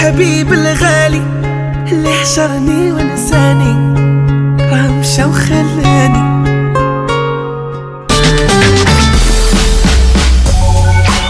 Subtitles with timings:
[0.00, 1.22] الحبيب الغالي
[1.92, 3.74] اللي حشرني ونساني
[4.60, 6.26] راه مشى وخلاني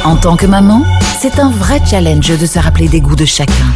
[0.04, 0.82] En tant que maman,
[1.20, 3.70] c'est un vrai challenge de se rappeler des goûts de chacun.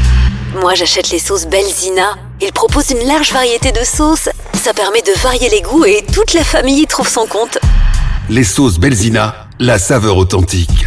[0.62, 2.08] Moi, j'achète les sauces Belzina.
[2.40, 4.28] Ils proposent une large variété de sauces.
[4.64, 7.58] Ça permet de varier les goûts et toute la famille y trouve son compte.
[8.28, 9.26] Les sauces Belzina,
[9.58, 10.86] la saveur authentique.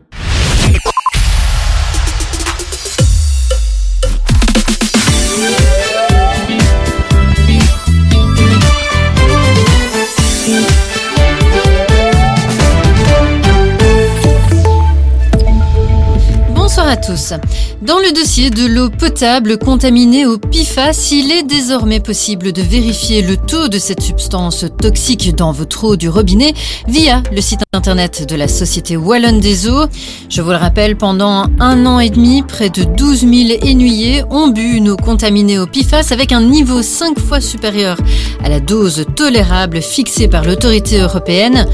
[16.95, 17.33] Tous.
[17.81, 23.21] Dans le dossier de l'eau potable contaminée au PFAS, il est désormais possible de vérifier
[23.21, 26.53] le taux de cette substance toxique dans votre eau du robinet
[26.87, 29.85] via le site internet de la Société Wallonne des Eaux.
[30.29, 34.49] Je vous le rappelle, pendant un an et demi, près de 12 000 énuyés ont
[34.49, 37.97] bu une eau contaminée au PFAS avec un niveau 5 fois supérieur
[38.43, 41.65] à la dose tolérable fixée par l'autorité européenne.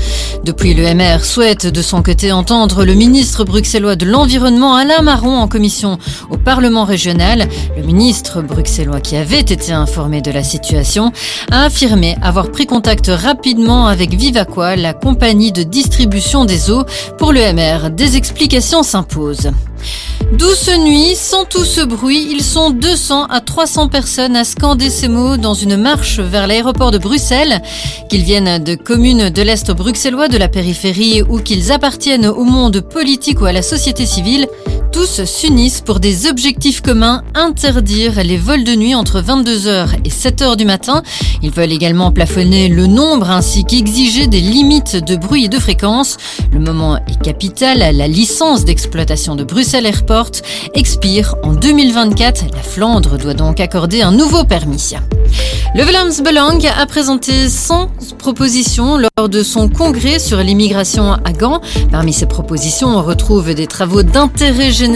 [0.44, 5.38] Depuis, le MR souhaite de son côté entendre le ministre bruxellois de l'Environnement Alain Marron
[5.38, 5.98] en commission
[6.30, 7.48] au Parlement régional.
[7.78, 11.14] Le ministre bruxellois qui avait été informé de la situation
[11.50, 16.84] a affirmé avoir pris contact rapidement avec Vivaqua, la compagnie de distribution des eaux.
[17.18, 19.52] Pour le MR, des explications s'imposent.
[20.34, 25.08] Douce nuit, sans tout ce bruit, ils sont 200 à 300 personnes à scander ces
[25.08, 27.62] mots dans une marche vers l'aéroport de Bruxelles.
[28.10, 32.82] Qu'ils viennent de communes de l'Est bruxellois, de la périphérie ou qu'ils appartiennent au monde
[32.82, 34.48] politique ou à la société civile,
[34.92, 40.56] tous s'unissent pour des objectifs communs, interdire les vols de nuit entre 22h et 7h
[40.56, 41.04] du matin.
[41.42, 46.18] Ils veulent également plafonner le nombre ainsi qu'exiger des limites de bruit et de fréquence.
[46.52, 50.32] Le moment est capital, la licence d'exploitation de Bruxelles Airport
[50.74, 52.46] expire en 2024.
[52.54, 54.96] La Flandre doit donc accorder un nouveau permis.
[55.76, 61.62] Le Vlaams Belang a présenté 100 propositions lors de son congrès sur l'immigration à Gand.
[61.92, 64.87] Parmi ces propositions, on retrouve des travaux d'intérêt général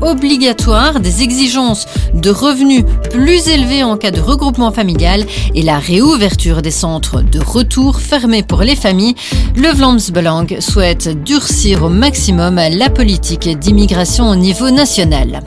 [0.00, 5.24] obligatoires, des exigences de revenus plus élevés en cas de regroupement familial
[5.54, 9.14] et la réouverture des centres de retour fermés pour les familles.
[9.56, 15.42] Le Vlaams Belang souhaite durcir au maximum la politique d'immigration au niveau national.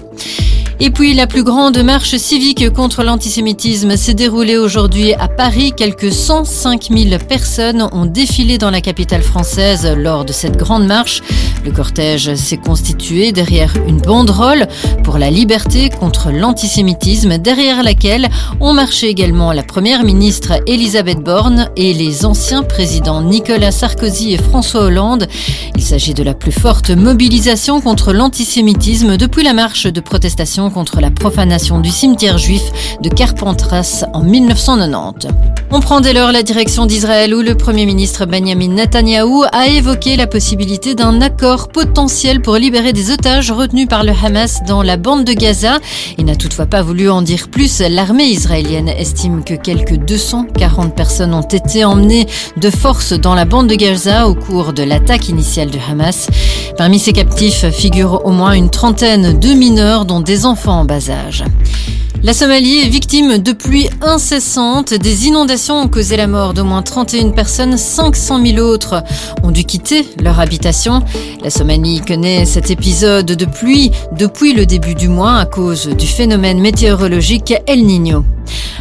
[0.80, 5.74] Et puis la plus grande marche civique contre l'antisémitisme s'est déroulée aujourd'hui à Paris.
[5.76, 11.24] Quelques 105 000 personnes ont défilé dans la capitale française lors de cette grande marche.
[11.66, 14.68] Le cortège s'est constitué derrière une banderole
[15.04, 21.70] pour la liberté contre l'antisémitisme, derrière laquelle ont marché également la première ministre Elisabeth Borne
[21.76, 25.28] et les anciens présidents Nicolas Sarkozy et François Hollande.
[25.76, 31.02] Il s'agit de la plus forte mobilisation contre l'antisémitisme depuis la marche de protestation contre
[31.02, 32.64] la profanation du cimetière juif
[33.02, 35.28] de Carpentras en 1990.
[35.72, 40.16] On prend dès lors la direction d'Israël où le Premier ministre Benjamin Netanyahou a évoqué
[40.16, 44.98] la possibilité d'un accord potentiel pour libérer des otages retenus par le Hamas dans la
[44.98, 45.80] bande de Gaza.
[46.18, 47.82] Il n'a toutefois pas voulu en dire plus.
[47.82, 53.68] L'armée israélienne estime que quelques 240 personnes ont été emmenées de force dans la bande
[53.68, 56.28] de Gaza au cours de l'attaque initiale du Hamas.
[56.78, 61.10] Parmi ces captifs figurent au moins une trentaine de mineurs dont des enfants en bas
[61.10, 61.44] âge.
[62.24, 64.94] La Somalie est victime de pluies incessantes.
[64.94, 67.78] Des inondations ont causé la mort d'au moins 31 personnes.
[67.78, 69.04] 500 000 autres
[69.44, 71.04] ont dû quitter leur habitation.
[71.44, 76.08] La Somalie connaît cet épisode de pluie depuis le début du mois à cause du
[76.08, 78.26] phénomène météorologique El Niño.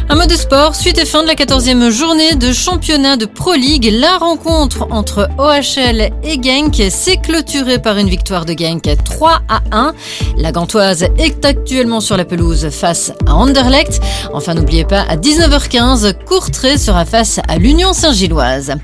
[0.09, 3.53] Un mot de sport, suite et fin de la 14e journée de championnat de Pro
[3.53, 3.89] League.
[3.91, 9.59] La rencontre entre OHL et Genk s'est clôturée par une victoire de Genk 3 à
[9.71, 9.93] 1.
[10.37, 14.00] La Gantoise est actuellement sur la pelouse face Anderlecht.
[14.32, 18.74] Enfin, n'oubliez pas, à 19h15, Courtrai sera face à l'Union Saint-Gilloise.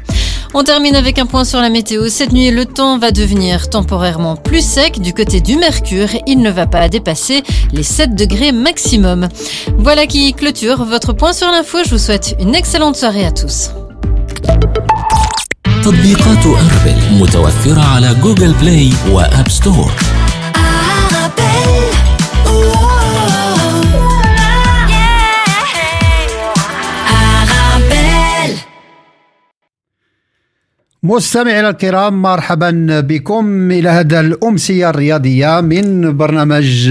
[0.55, 2.08] On termine avec un point sur la météo.
[2.08, 6.08] Cette nuit, le temps va devenir temporairement plus sec du côté du Mercure.
[6.26, 9.28] Il ne va pas dépasser les 7 degrés maximum.
[9.76, 11.78] Voilà qui clôture votre point sur l'info.
[11.84, 13.70] Je vous souhaite une excellente soirée à tous.
[15.82, 19.93] تطبيقات أربل متوفرة على جوجل بلاي وآب ستور
[31.05, 36.89] مستمعينا الكرام مرحبا بكم إلى هذا الأمسية الرياضية من برنامج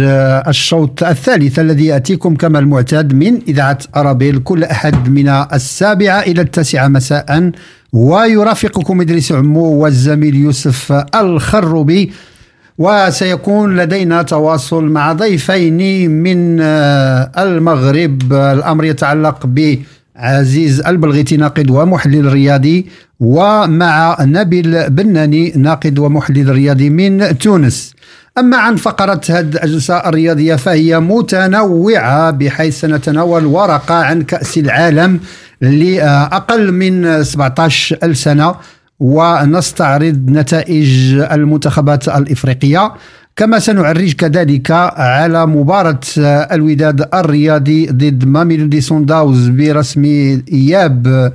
[0.48, 6.88] الشوط الثالث الذي يأتيكم كما المعتاد من إذاعة أرابيل كل أحد من السابعة إلى التاسعة
[6.88, 7.50] مساء.
[7.92, 12.12] ويرافقكم إدريس عمو والزميل يوسف الخروبي.
[12.78, 16.60] وسيكون لدينا تواصل مع ضيفين من
[17.38, 18.32] المغرب.
[18.32, 19.78] الأمر يتعلق ب
[20.16, 22.86] عزيز البلغيتي ناقد ومحلل رياضي
[23.20, 27.94] ومع نبيل بناني ناقد ومحلل رياضي من تونس.
[28.38, 35.20] أما عن فقرة هذه الأجزاء الرياضية فهي متنوعة بحيث سنتناول ورقة عن كأس العالم
[35.60, 38.54] لأقل من 17 سنة
[39.00, 42.92] ونستعرض نتائج المنتخبات الإفريقية.
[43.36, 46.00] كما سنعرج كذلك على مباراة
[46.52, 50.04] الوداد الرياضي ضد ماميلودي سونداوز برسم
[50.52, 51.32] إياب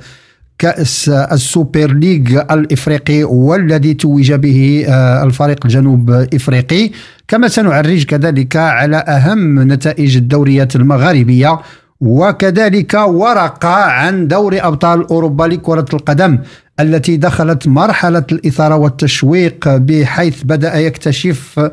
[0.58, 6.90] كأس السوبر ليج الإفريقي والذي توج به آه، الفريق الجنوب إفريقي.
[7.28, 11.58] كما سنعرج كذلك على أهم نتائج الدوريات المغاربية
[12.00, 16.38] وكذلك ورقة عن دوري أبطال أوروبا لكرة القدم.
[16.80, 21.70] التي دخلت مرحلة الإثارة والتشويق بحيث بدأ يكتشف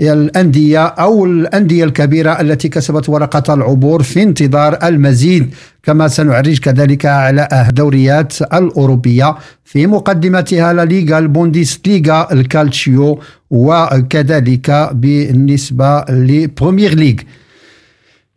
[0.00, 5.54] الأندية أو الأندية الكبيرة التي كسبت ورقة العبور في انتظار المزيد.
[5.82, 13.20] كما سنعرج كذلك على الدوريات الأوروبية في مقدمتها لا ليغا البونديس ليغا الكالتشيو
[13.50, 17.16] وكذلك بالنسبة لبرومير ليغ.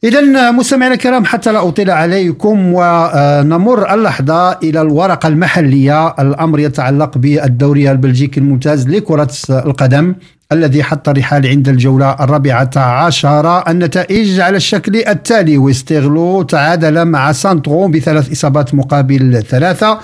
[0.03, 6.07] إذا مستمعينا الكرام حتى لا أطيل عليكم ونمر اللحظة إلى الورقة المحلية.
[6.07, 10.15] الأمر يتعلق بالدوري البلجيكي الممتاز لكرة القدم
[10.51, 13.69] الذي حط الرحال عند الجولة الرابعة عشر.
[13.69, 15.57] النتائج على الشكل التالي.
[15.57, 19.99] ويسترلو تعادل مع سانترون بثلاث إصابات مقابل ثلاثة.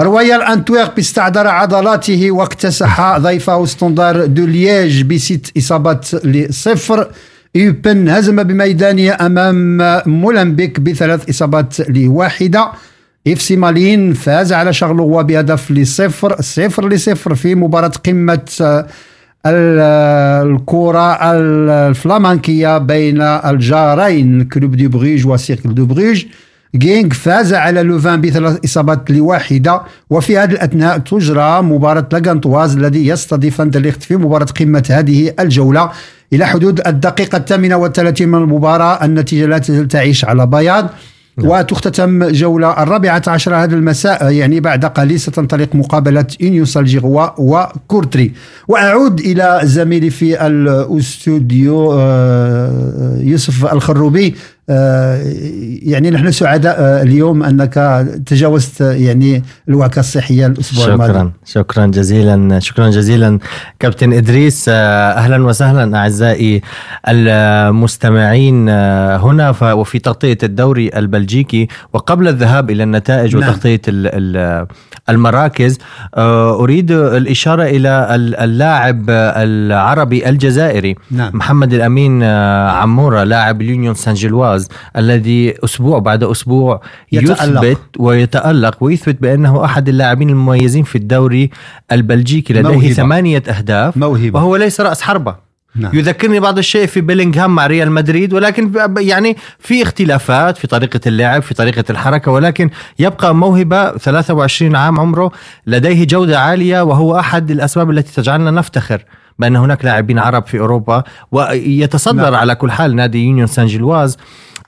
[0.00, 7.08] رويال انتويرب استعرض عضلاته واكتسح ضيفه ستوندار دو ليج بست إصابات لصفر.
[7.58, 12.72] يوبن هزم بميدانه أمام مولمبيك بثلاث إصابات لواحدة.
[13.28, 18.84] إف سي مالين فاز على شارلروا بهدف لصفر صفر لصفر في مباراة قمة
[19.46, 26.24] الكرة الفلامانكية بين الجارين كلوب دو بروج وسيركل دو بروج
[26.76, 29.82] جينك فاز على لوفان بثلاث إصابات لواحدة.
[30.10, 35.90] وفي هذه الأثناء تجرى مباراة لاغانتواز الذي يستضيف أندليخت في مباراة قمة هذه الجولة.
[36.32, 40.90] إلى حدود الدقيقة الثامنة والثلاثين من المباراة النتيجة لا تزال تعيش على بياض
[41.38, 41.48] نعم.
[41.48, 48.32] وتختتم جولة الرابعة عشر هذا المساء يعني بعد قليل ستنطلق مقابلة إنيون سان جيلواز وكورتري
[48.68, 54.34] وأعود إلى زميلي في الأستوديو آه، يوسف الخروبي
[54.68, 57.74] يعني نحن سعداء آه، اليوم أنك
[58.26, 61.32] تجاوزت يعني الوعكة الصحية الأسبوع شكرا الماضي.
[61.44, 63.38] شكرا جزيلا شكرا جزيلا
[63.78, 64.64] كابتن إدريس.
[64.68, 66.62] آه، أهلا وسهلا أعزائي
[67.08, 71.68] المستمعين هنا وفي تغطية الدوري البلجيكي.
[71.92, 73.50] وقبل الذهاب إلى النتائج نعم.
[73.50, 73.80] وتغطية
[75.08, 75.78] المراكز
[76.18, 78.06] أريد الإشارة إلى
[78.40, 80.94] اللاعب العربي الجزائري.
[81.10, 81.30] نعم.
[81.34, 84.57] محمد الأمين عمورة لاعب اليونيون سان جيلواز.
[84.58, 86.80] الجهاز الذي أسبوع بعد أسبوع
[87.12, 87.64] يتألق.
[87.64, 91.50] يثبت ويتألق ويثبت بأنه أحد اللاعبين المميزين في الدوري
[91.92, 92.92] البلجيكي لديه موهبة.
[92.92, 94.38] ثمانية أهداف موهبة.
[94.38, 95.94] وهو ليس رأس حربة نعم.
[95.94, 101.42] يذكرني بعض الشيء في بيلينغهام مع ريال مدريد ولكن يعني في اختلافات في طريقة اللعب
[101.42, 105.32] في طريقة الحركة ولكن يبقى موهبة 23 عام عمره
[105.66, 109.04] لديه جودة عالية وهو أحد الأسباب التي تجعلنا نفتخر
[109.38, 112.34] بأن هناك لاعبين عرب في أوروبا ويتصدر نعم.
[112.34, 114.16] على كل حال نادي يونيون سان جيلواز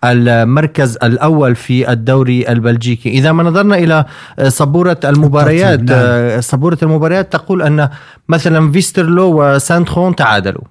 [0.04, 4.04] المركز الأول في الدوري البلجيكي إذا ما نظرنا إلى
[4.48, 6.40] سبورة المباريات نعم.
[6.40, 7.88] سبورة المباريات تقول أن
[8.28, 10.64] مثلا فيسترلو وسانتخون تعادلوا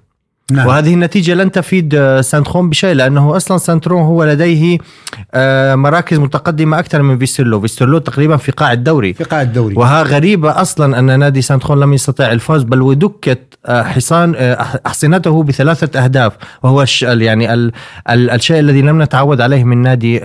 [0.52, 0.66] نعم.
[0.66, 4.78] وهذه النتيجة لن تفيد آه، سانتخون بشيء لأنه أصلا سانترون هو لديه
[5.34, 9.14] آه، مراكز متقدمة أكثر من فيسترلو فيسترلو تقريبا في قاع الدوري.
[9.14, 9.74] في قاع الدوري.
[9.74, 14.34] وها غريبة أصلا أن نادي سانتخون لم يستطع الفوز بل ودكت آه، حصان
[14.86, 16.32] أحصنته بثلاثة أهداف.
[16.62, 17.72] وهو يعني ال
[18.10, 20.20] ال الشيء الذي لم نتعود عليه من نادي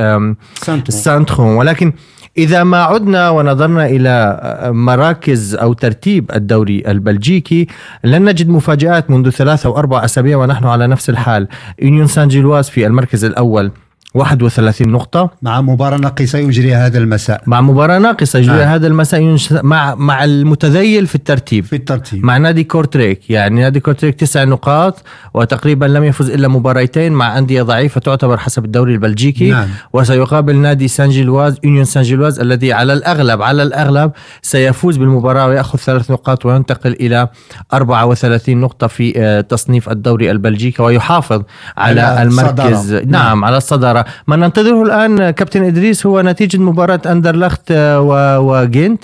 [0.90, 1.94] سانتخون ولكن
[2.38, 4.40] إذا ما عدنا ونظرنا إلى
[4.74, 7.68] مراكز أو ترتيب الدوري البلجيكي
[8.04, 11.48] لن نجد مفاجآت منذ ثلاثة أو أربع أسابيع ونحن على نفس الحال.
[11.82, 13.72] يونيون سان جيلواز في المركز الأول.
[14.16, 15.30] 31 نقطة.
[15.42, 17.42] مع مباراة ناقصة يجريها هذا المساء.
[17.46, 18.68] مع مباراة ناقصة يجريها نعم.
[18.74, 19.54] هذا المساء ينش...
[19.54, 21.66] مع مع المتذيل في الترتيب.
[21.66, 22.26] في الترتيب.
[22.26, 23.30] مع نادي كورتريك.
[23.30, 25.04] يعني نادي كورتريك تسع نقاط
[25.34, 29.52] وتقريبا لم يفز إلا مباراتين مع أندية ضعيفة تعتبر حسب الدوري البلجيكي.
[29.52, 29.68] نعم.
[29.94, 35.80] وسيقابل نادي سان جيلواز يونيون سان جيلواز الذي على الاغلب على الأغلب سيفوز بالمباراة ويأخذ
[35.80, 37.28] ثلاث نقاط وينتقل إلى
[37.74, 41.44] 34 نقطة في آه، تصنيف الدوري البلجيكي ويحافظ
[41.78, 42.74] على, على المركز.
[42.74, 43.06] الصدارة.
[43.06, 43.46] نعم.
[43.46, 44.05] على الصدارة.
[44.28, 49.04] ما ننتظره الآن كابتن إدريس هو نتيجة مباراة أندرلخت آه، وجينت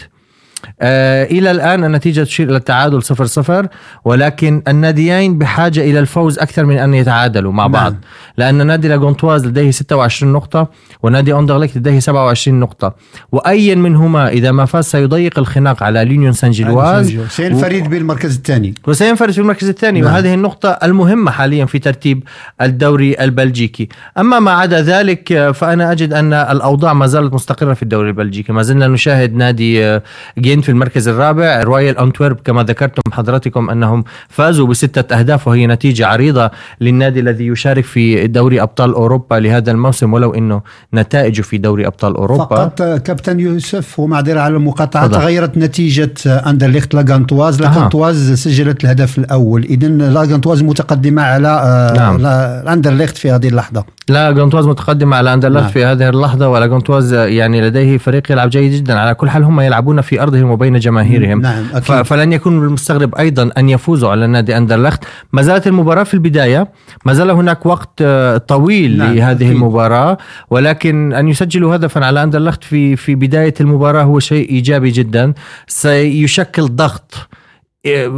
[0.82, 3.68] إلى الآن النتيجة تشير إلى التعادل صفر صفر
[4.06, 7.72] ولكن الناديين بحاجة إلى الفوز أكثر من أن يتعادلوا مع نعم.
[7.72, 7.96] بعض.
[8.38, 10.70] لأن نادي لاغونتواز لديه 26 نقطة
[11.04, 12.96] ونادي أندرليك لديه 27 نقطة.
[13.32, 18.74] وأي منهما إذا ما فاز سيضيق الخناق على ليونيون سان جيلواز سينفرد بالمركز الثاني.
[18.88, 20.14] وسينفرد في المركز الثاني نعم.
[20.14, 22.24] وهذه النقطة المهمة حاليا في ترتيب
[22.62, 23.90] الدوري البلجيكي.
[24.18, 28.54] أما ما عدا ذلك آه، فأنا أجد أن الأوضاع ما زالت مستقرة في الدوري البلجيكي.
[28.54, 30.04] ما زلنا نشاهد نادي آه،
[30.40, 36.08] جين في المركز الرابع رويال أنتورب كما ذكرتم حضراتكم أنهم فازوا بستة أهداف وهي نتيجة
[36.08, 36.52] عريضة
[36.82, 40.62] للنادي الذي يشارك في دوري أبطال أوروبا لهذا الموسم ولو أنه
[40.94, 45.08] نتائجه في دوري أبطال أوروبا فقط كابتن يوسف ومعذرة على المقاطعة.
[45.08, 47.62] تغيرت نتيجة أندرليخت لاغانتواز.
[47.62, 52.26] لاغانتواز سجلت الهدف الأول إذا لاغانتواز متقدمة على آه، نعم.
[52.68, 55.72] أندرليخت في هذه اللحظة لا جونتواز متقدم على اندرلخت نعم.
[55.72, 59.60] في هذه اللحظة ولا جونتواز يعني لديه فريق يلعب جيد جدا على كل حال هم
[59.60, 61.42] يلعبون في أرضهم وبين جماهيرهم.
[61.42, 62.02] نعم، أكيد.
[62.02, 65.04] فلن يكون بالمستغرب أيضا أن يفوزوا على نادي أندرلخت.
[65.34, 66.68] ما زالت المباراة في البداية.
[67.06, 69.52] ما زال هناك وقت آه، طويل نعم، لهذه أكيد.
[69.52, 70.18] المباراة.
[70.50, 75.34] ولكن أن يسجلوا هدفا على أندرلخت في في بداية المباراة هو شيء إيجابي جدا.
[75.68, 77.28] سيشكل ضغط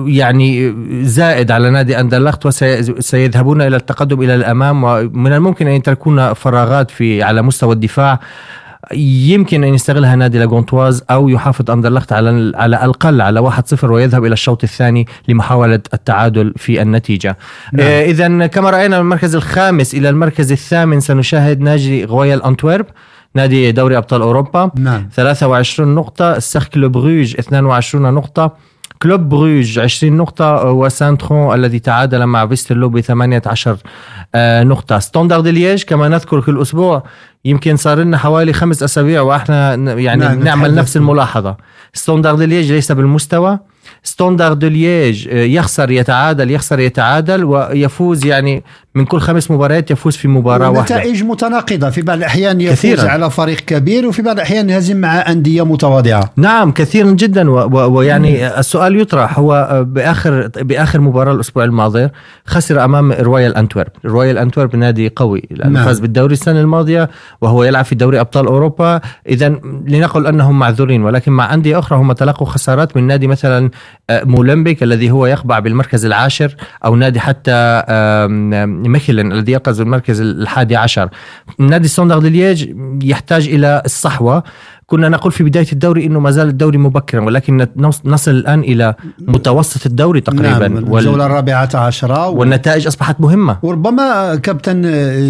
[0.05, 6.91] يعني زائد على نادي أندرلخت وسيذهبون إلى التقدم إلى الأمام ومن الممكن أن تكون فراغات
[6.91, 8.19] في على مستوى الدفاع.
[8.91, 14.33] يمكن أن يستغلها نادي لاغونتواز أو يحافظ أندرلخت على على الأقل على 1-0 ويذهب إلى
[14.33, 17.37] الشوط الثاني لمحاولة التعادل في النتيجة.
[17.73, 17.87] نعم.
[17.87, 22.85] آه اذا كما رأينا من المركز الخامس إلى المركز الثامن سنشاهد نادي غويال انتورب
[23.35, 28.51] نادي دوري أبطال أوروبا نعم 23 نقطة سيركل بروج 22 نقطة
[29.03, 33.77] كلوب بروج 20 نقطة وسانترون الذي تعادل مع فيسترلو ب 18 آه،
[34.35, 34.99] نقطة.
[34.99, 37.03] ستوندارد ليج كما نذكر كل أسبوع
[37.45, 40.75] يمكن صار لنا حوالي خمس أسابيع وإحنا يعني نعم، نعم نعمل.
[40.75, 41.57] نفس الملاحظة.
[41.93, 43.59] ستوندارد ليج ليس بالمستوى.
[44.03, 48.63] ستوندارد ليج آه، يخسر يتعادل يخسر يتعادل ويفوز يعني
[48.95, 50.95] من كل خمس مباريات يفوز في مباراة واحدة.
[50.95, 51.89] نتائج متناقضة.
[51.89, 53.09] في بعض الأحيان يفوز كثيراً.
[53.09, 56.29] على فريق كبير وفي بعض الأحيان يهزم مع أندية متواضعة.
[56.35, 57.49] نعم كثيرا جدا.
[57.49, 62.09] ويعني السؤال يطرح هو بآخر بآخر مباراة الأسبوع الماضي
[62.45, 65.85] خسر أمام رويال أنتورب، رويال أنتورب نادي قوي لأنه نعم.
[65.85, 67.09] فاز بالدوري السنة الماضية
[67.41, 69.49] وهو يلعب في دوري أبطال أوروبا، اذا
[69.87, 73.69] لنقل أنهم معذورين ولكن مع أندية أخرى هم تلقوا خسارات من نادي مثلا
[74.02, 76.55] آه، مولمبيك الذي هو يقبع بالمركز العاشر
[76.85, 77.83] أو نادي حتى
[78.67, 81.09] ميخيلن الذي يقبع بالمركز الحادي عشر.
[81.59, 82.69] نادي ستوندارد ليج
[83.03, 84.43] يحتاج إلى الصحوة
[84.87, 87.67] كنا نقول في بداية الدوري إنه ما زال الدوري مبكرا ولكن
[88.05, 92.39] نصل الآن إلى متوسط الدوري تقريبا نعم وال- الجولة الرابعة عشرة و...
[92.39, 94.85] والنتائج أصبحت مهمة وربما كابتن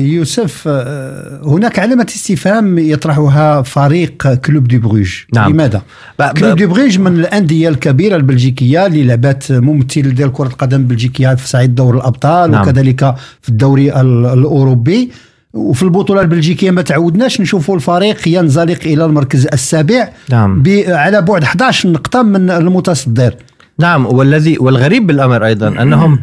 [0.05, 5.51] يوسف آه، هناك علامة استفهام يطرحها فريق كلوب دي بروج نعم.
[5.53, 5.81] لماذا؟
[6.19, 10.77] ب- ب- كلوب دي بروج من الأندية الكبيرة البلجيكية اللي لعبت ممثل ديال كرة القدم
[10.79, 12.61] البلجيكية في صعيد دور الأبطال نعم.
[12.61, 15.11] وكذلك في الدوري ال- الأوروبي
[15.53, 20.63] وفي البطولة البلجيكية ما تعودناش نشوفوا الفريق ينزلق إلى المركز السابع نعم.
[20.87, 23.35] على بعد 11 نقطة من المتصدر.
[23.79, 26.19] نعم والذي والغريب بالأمر أيضا أنهم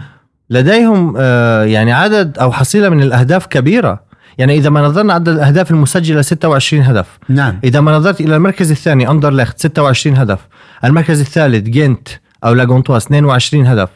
[0.51, 4.11] لديهم آه، يعني عدد أو حصيلة من الأهداف كبيرة.
[4.39, 7.07] يعني إذا ما نظرنا عدد الأهداف المسجلة 26 هدف.
[7.29, 7.59] نعم.
[7.65, 10.39] إذا ما نظرت إلى المركز الثاني اندرلخت 26 هدف.
[10.85, 12.09] المركز الثالث جينت
[12.45, 13.89] أو لاغونتواس 22 هدف.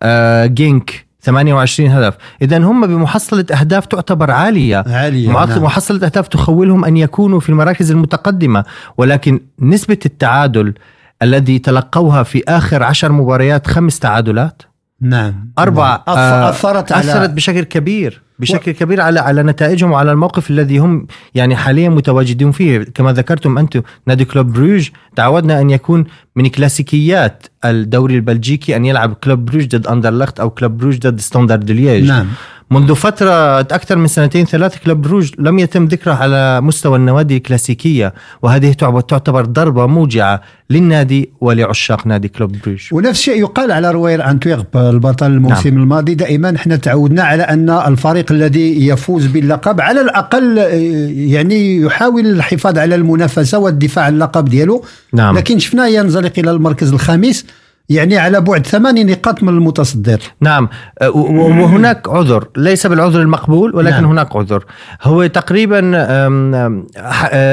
[0.00, 2.14] آه جينك 28 هدف.
[2.42, 4.84] اذا هم بمحصلة أهداف تعتبر عالية.
[4.86, 5.62] عالية معط- نعم.
[5.62, 8.64] محصلة أهداف تخولهم أن يكونوا في المراكز المتقدمة.
[8.96, 10.74] ولكن نسبة التعادل
[11.22, 14.62] الذي تلقوها في آخر عشر مباريات خمس تعادلات؟
[15.00, 18.22] نعم أربع أث- آه، أثرت على أثرت بشكل كبير.
[18.42, 22.78] بشكل كبير على على نتائجهم وعلى الموقف الذي هم يعني حاليا متواجدون فيه.
[22.94, 26.04] كما ذكرتم أنتم نادي كلوب بروج تعودنا أن يكون
[26.36, 31.70] من كلاسيكيات الدوري البلجيكي أن يلعب كلوب بروج ضد أندرلخت أو كلوب بروج ضد ستاندرد
[31.70, 32.26] ليج نعم.
[32.72, 38.14] منذ فترة أكثر من سنتين ثلاث كلوب بروج لم يتم ذكره على مستوى النوادي الكلاسيكية
[38.42, 42.88] وهذه تعتبر ضربة موجعة للنادي ولعشاق نادي كلوب بروج.
[42.92, 45.82] ونفس الشيء يقال على رويال أنتويرب البطل الموسم نعم.
[45.82, 46.14] الماضي.
[46.14, 49.80] دائما إحنا تعودنا على أن الفريق الفريق الذي يفوز باللقب.
[49.80, 50.66] على الأقل آه،
[51.10, 54.84] يعني يحاول الحفاظ على المنافسة والدفاع عن اللقب ديالو.
[55.12, 55.36] نعم.
[55.38, 57.44] لكن شفناه ينزلق إلى المركز الخامس.
[57.94, 60.20] يعني على بعد ثماني نقاط من المتصدر.
[60.40, 60.68] نعم.
[61.02, 62.48] أه، وهناك عذر.
[62.56, 64.04] ليس بالعذر المقبول ولكن نعم.
[64.04, 64.64] هناك عذر.
[65.02, 66.82] هو تقريبا أه،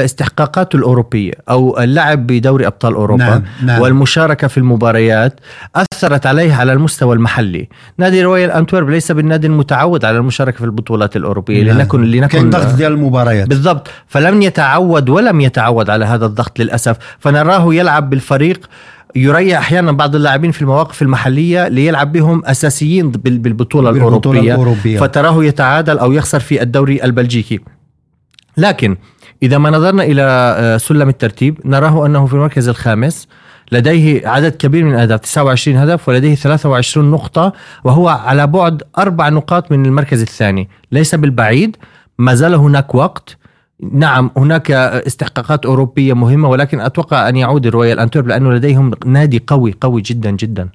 [0.06, 3.82] استحقاقاته الأوروبية أو اللعب بدوري أبطال أوروبا نعم، نعم.
[3.82, 5.40] والمشاركة في المباريات
[5.76, 7.70] أثرت عليه على المستوى المحلي.
[7.98, 11.64] نادي رويال أنتورب ليس بالنادي المتعود على المشاركة في البطولات الأوروبية.
[11.64, 11.78] نعم.
[11.78, 13.48] لنكن كان لنكن ضغط ديال المباريات.
[13.48, 13.88] بالضبط.
[14.08, 16.98] فلم يتعود ولم يتعود على هذا الضغط للأسف.
[17.20, 18.70] فنراه يلعب بالفريق
[19.16, 25.00] يريح أحيانا بعض اللاعبين في المواقف المحلية ليلعب بهم أساسيين بال- بالبطولة, بالبطولة الأوروبية الأوروبية.
[25.00, 27.60] فتراه يتعادل أو يخسر في الدوري البلجيكي
[28.58, 28.98] لكن
[29.44, 30.22] إذا ما نظرنا إلى
[30.58, 33.28] آه، سلم الترتيب نراه أنه في المركز الخامس
[33.72, 39.72] لديه عدد كبير من الأهداف 29 هدف ولديه 23 نقطة وهو على بعد أربع نقاط
[39.72, 41.76] من المركز الثاني ليس بالبعيد
[42.18, 43.38] ما زال هناك وقت
[43.94, 49.76] نعم هناك استحقاقات أوروبية مهمة ولكن أتوقع أن يعود الرويال أنتورب لأنه لديهم نادي قوي
[49.82, 50.70] قوي جدا جدا.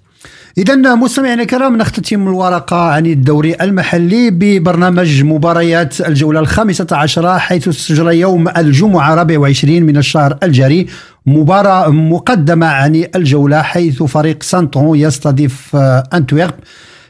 [0.58, 8.20] إذا مستمعينا الكرام نختتم الورقة عن الدوري المحلي ببرنامج مباريات الجولة الخامسة عشرة حيث ستجرى
[8.20, 10.86] يوم الجمعة 24 من الشهر الجاري
[11.26, 15.76] مباراة مقدمة عن الجولة حيث فريق سانترون يستضيف
[16.14, 16.54] أنتويرب.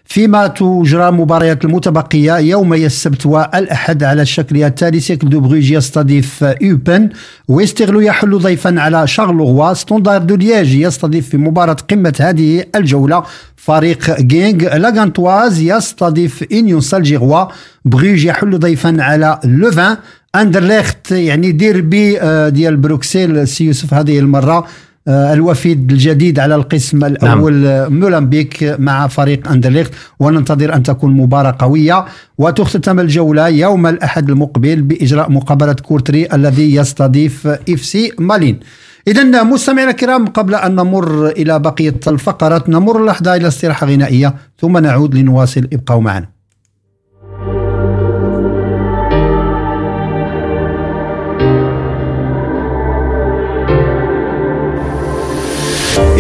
[0.05, 7.09] فيما تجرى مباريات المتبقية يومي السبت والأحد على الشكل التالي سيركل دو بروج يستضيف يوبن
[7.49, 13.23] ويسترلو يحل ضيفا على شارلغوا ستوندار دو لياج يستضيف في مباراة قمة هذه الجولة
[13.57, 17.45] فريق جينغ لاغانتواز يستضيف إنيون سان جيلواز
[17.85, 19.97] بروج يحل ضيفا على لوفان
[20.35, 24.67] أندرليخت يعني ديربي آه، ديال بروكسل سي يوسف هذه المرة.
[25.09, 28.01] الوافد الجديد على القسم الأول نعم.
[28.01, 29.93] مولمبيك مع فريق أندرليخت.
[30.21, 32.05] وننتظر أن تكون مباراة قوية
[32.39, 38.61] وتختتم الجولة يوم الأحد المقبل بإجراء مقابلة كورتري الذي يستضيف إف سي مالين.
[39.09, 44.79] إذا مستمعينا الكرام قبل أن نمر إلى بقية الفقرات نمر لحظة إلى استراحة غنائية ثم
[44.79, 45.69] نعود لنواصل.
[45.73, 46.34] ابقوا معنا.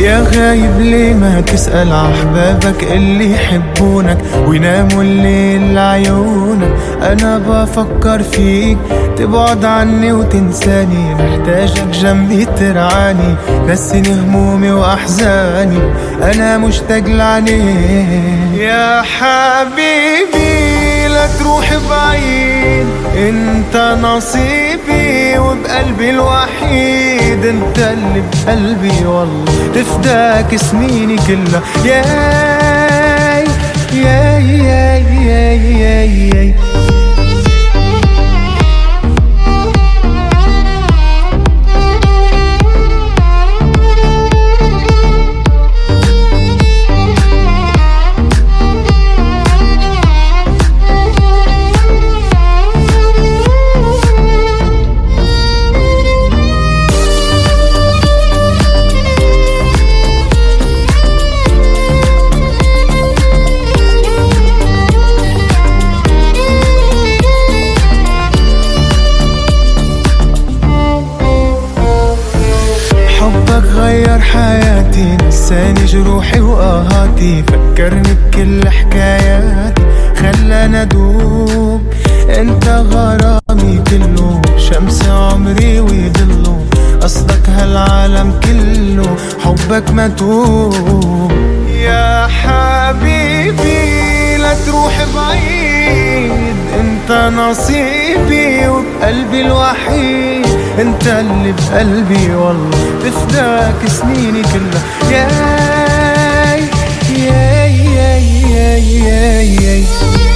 [0.05, 6.69] يا غايب ليه ما تسأل أحبابك اللي يحبونك ويناموا الليل لعيونك؟
[7.03, 8.79] أنا بفكر فيك
[9.19, 13.35] تبعد عني وتنساني محتاجك جنبي ترعاني
[13.69, 15.79] نسيني همومي وأحزاني
[16.23, 20.74] أنا مشتاق لعينيك يا حبيبي
[21.27, 22.87] تروح بعيد.
[23.17, 27.47] انت نصيبي وبقلبي الوحيد.
[27.47, 31.63] انت اللي بقلبي والله تفداك سنيني كلها.
[31.85, 33.45] ياي
[33.93, 36.55] ياي ياي ياي ياي, ياي.
[77.25, 79.83] وآهاتي فكرني بكل حكاياتي
[80.17, 81.83] خلاني أدوب
[82.29, 86.67] انت غرامي كله شمس عمري ويضله.
[87.03, 91.33] قصدك هالعالم كله حبك متوب.
[91.69, 96.33] يا حبيبي لا تروح بعيد.
[96.81, 100.47] انت نصيبي وبقلبي الوحيد.
[100.81, 104.83] انت اللي بقلبي والله تفداك سنيني كلها.
[105.13, 105.74] ياي
[108.79, 110.34] ياي ياي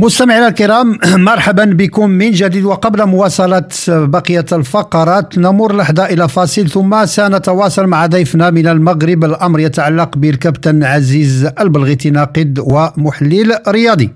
[0.00, 5.38] مستمعينا الكرام مرحبا بكم من جديد وقبل مواصلة بقية الفقرات.
[5.38, 9.24] نمر لحظة إلى فاصل ثم سنتواصل مع ضيفنا من المغرب.
[9.24, 14.10] الأمر يتعلق بالكابتن عزيز البلغيتي ناقد ومحلل رياضي.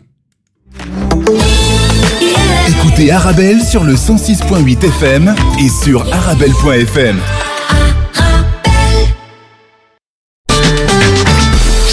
[2.72, 7.16] Écoutez Arabelle sur le 106.8 FM et sur arabelle.fm.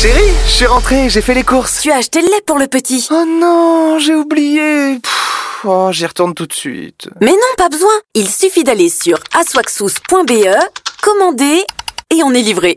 [0.02, 1.80] Chérie, je suis rentré, j'ai fait les courses.
[1.82, 3.08] Tu as acheté le lait pour le petit.
[3.10, 5.00] Oh non, j'ai oublié.
[5.02, 7.08] Pff, oh, j'y retourne tout de suite.
[7.20, 7.90] Mais non, pas besoin.
[8.14, 10.46] Il suffit d'aller sur aswaxous.be,
[11.02, 11.64] commander
[12.12, 12.76] et on est livré.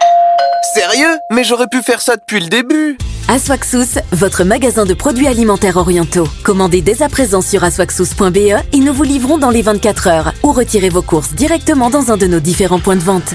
[0.74, 1.18] Sérieux?
[1.30, 2.96] Mais j'aurais pu faire ça depuis le début.
[3.28, 6.28] Aswaxous, votre magasin de produits alimentaires orientaux.
[6.42, 8.36] Commandez dès à présent sur aswaxous.be
[8.72, 12.16] et nous vous livrons dans les 24 heures ou retirez vos courses directement dans un
[12.16, 13.34] de nos différents points de vente.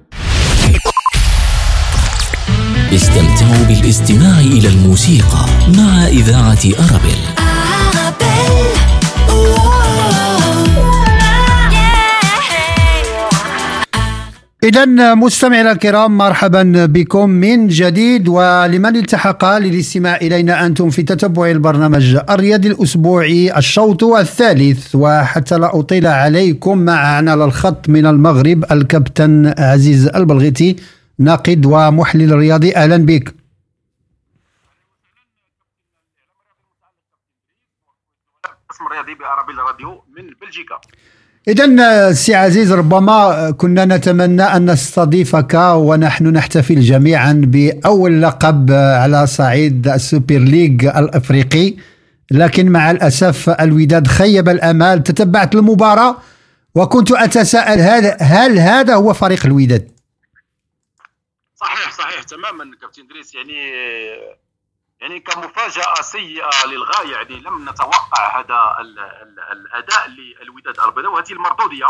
[2.93, 5.45] استمتعوا بالاستماع إلى الموسيقى
[5.77, 7.21] مع إذاعة أرابيل.
[14.63, 22.17] إذا مستمعينا الكرام مرحبا بكم من جديد ولمن التحق للاستماع إلينا أنتم في تتبع البرنامج
[22.29, 24.95] الرياضي الأسبوعي الشوط الثالث.
[24.95, 30.75] وحتى لا أطيل عليكم معنا على الخط من المغرب الكابتن عزيز البلغيتي.
[31.21, 32.75] ناقد ومحلل رياضي.
[32.75, 33.35] أهلا بك.
[38.81, 40.81] الرياضي من بلجيكا.
[41.47, 49.87] إذا سي عزيز ربما كنا نتمنى أن نستضيفك ونحن نحتفل جميعا بأول لقب على صعيد
[49.87, 51.75] السوبر ليج الأفريقي.
[52.31, 56.17] لكن مع الأسف الوداد خيب الأمال تتبعت المباراة
[56.75, 60.00] وكنت أتساءل هل, هل هذا هو فريق الوداد؟
[62.01, 63.69] صحيح تماما كابتن دريس يعني
[64.99, 71.85] يعني كمفاجأة سيئة للغاية يعني لم نتوقع هذا ال ال الأداء للوداد البيضاء وهذه المردوديه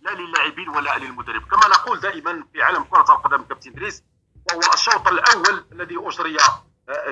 [0.00, 1.42] لا للاعبين ولا للمدرب.
[1.42, 4.04] كما نقول دائما في عالم كرة القدم كابتن دريس
[4.50, 6.36] وهو الشوط الأول الذي اجري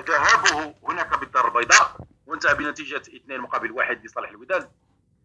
[0.08, 4.70] ذهابه هناك بالدار البيضاء وانتهى بنتيجة اثنين مقابل واحد لصالح الوداد.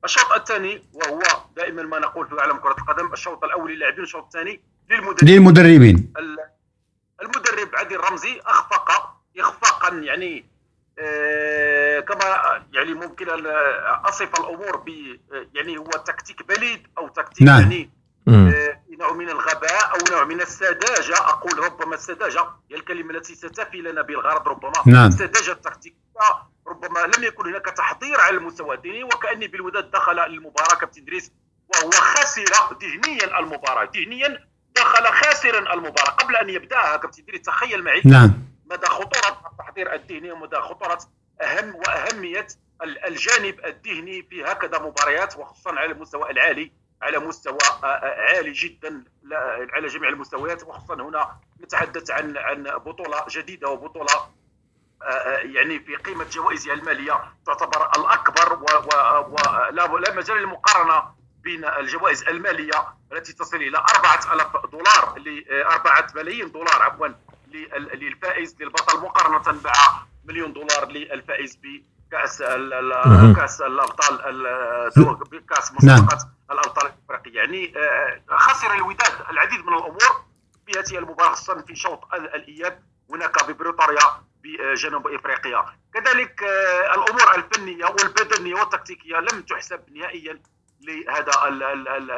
[0.05, 1.21] الشوط الثاني وهو
[1.55, 5.36] دائما ما نقول في عالم كرة القدم الشوط الأول للاعبين الشوط الثاني للمدربين.
[5.36, 6.13] للمدربين.
[7.21, 10.45] المدرب عادل الرمزي أخفق اخفاقا يعني
[10.99, 12.25] آه كما
[12.73, 13.43] يعني ممكن أن
[14.05, 14.89] أصف الأمور ب
[15.53, 17.62] يعني هو تكتيك بليد أو تكتيك نعم.
[17.62, 17.89] يعني
[18.27, 23.77] آه نوع من الغباء أو نوع من السذاجة أقول ربما السذاجة هي الكلمة التي ستفي
[23.77, 25.08] لنا بالغرض ربما نعم.
[25.08, 25.99] السذاجة التكتيكيه
[26.67, 31.32] ربما لم يكن هناك تحضير على المستوى الديني وكأني بالوداد دخل المباراه كابتن إدريس
[31.75, 32.43] وهو خسر
[32.82, 34.48] ذهنيا المباراة ذهنيا
[34.79, 36.11] دخل خاسرا المباراة.
[36.11, 38.01] قبل أن يبدأها كابتن ادريس تخيل معي.
[38.05, 38.33] نعم.
[38.71, 40.99] مدى خطورة التحضير الذهني ومدى خطورة
[41.41, 42.47] أهم وأهمية
[43.07, 49.03] الجانب الذهني في هكذا مباريات وخصوصا على المستوى العالي على مستوى عالي جدا
[49.73, 54.29] على جميع المستويات وخصوصا هنا نتحدث عن عن بطولة جديدة وبطولة
[55.41, 58.53] يعني في قيمة جوائزها المالية تعتبر الأكبر
[59.29, 61.03] ولا لا مجال للمقارنة
[61.43, 67.08] بين الجوائز المالية التي تصل إلى 4000 دولار ل 4 ملايين دولار عفوا
[67.93, 69.74] للفائز للبطل مقارنة مع
[70.26, 72.43] مليون دولار للفائز بكأس
[73.38, 74.17] كأس الأبطال
[75.50, 76.17] كأس مسابقه
[76.52, 77.38] الأبطال الإفريقية.
[77.39, 77.74] يعني
[78.30, 80.26] خسر الوداد العديد من الأمور
[80.65, 84.02] في هذه المباراة خصوصا في شوط الإياب هناك ببريطانيا
[84.43, 85.65] بجنوب إفريقيا.
[85.93, 86.43] كذلك
[86.95, 90.41] الأمور الفنية والبدنية والتكتيكية لم تحسب نهائيا
[90.89, 91.32] لهذا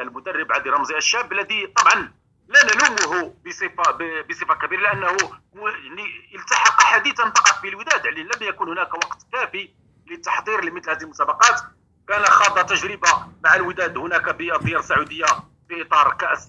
[0.02, 2.12] المدرب عادل رمزي الشاب الذي طبعا
[2.48, 5.16] لا نلومه بصفه بصفة كبيرة لأنه
[5.54, 9.68] يعني التحق حديثا فقط بالوداد يعني لم يكن هناك وقت كافي
[10.06, 11.60] للتحضير لمثل هذه المسابقات.
[12.08, 13.08] كان خاض تجربة
[13.44, 15.26] مع الوداد هناك بالديار السعوديه
[15.68, 16.48] في إطار كأس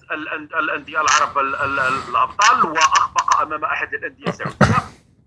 [0.60, 4.76] الأندية العرب الأبطال واخفق أمام أحد الأندية السعودية.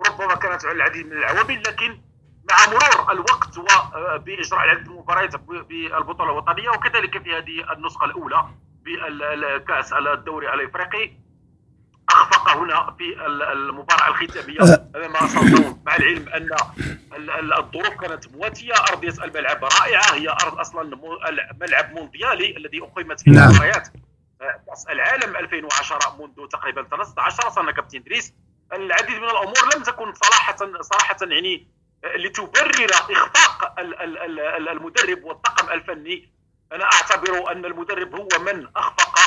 [0.08, 2.02] ربما كانت على العديد من العوامل لكن
[2.50, 8.48] مع مرور الوقت وباجراء العديد من المباريات بالبطولة الوطنية وكذلك في هذه النسخة الأولى
[8.84, 11.12] بالكاس الدوري الإفريقي
[12.10, 15.06] أخفق هنا في المباراة الختامية أه.
[15.06, 16.50] أمام صندوق مع العلم أن
[17.58, 20.98] الظروف كانت مواتية أرضية الملعب رائعة هي أرض أصلا
[21.62, 23.50] ملعب مونديالي الذي أقيمت فيه نعم.
[23.50, 23.88] مباريات
[24.68, 28.34] كأس العالم 2010 منذ تقريبا 13 سنه كابتن إدريس
[28.74, 31.68] العديد من الأمور لم تكن صراحة صراحة يعني
[32.16, 33.80] لتبرر إخفاق
[34.72, 36.30] المدرب والطاقم الفني.
[36.72, 39.20] أنا أعتبر أن المدرب هو من أخفق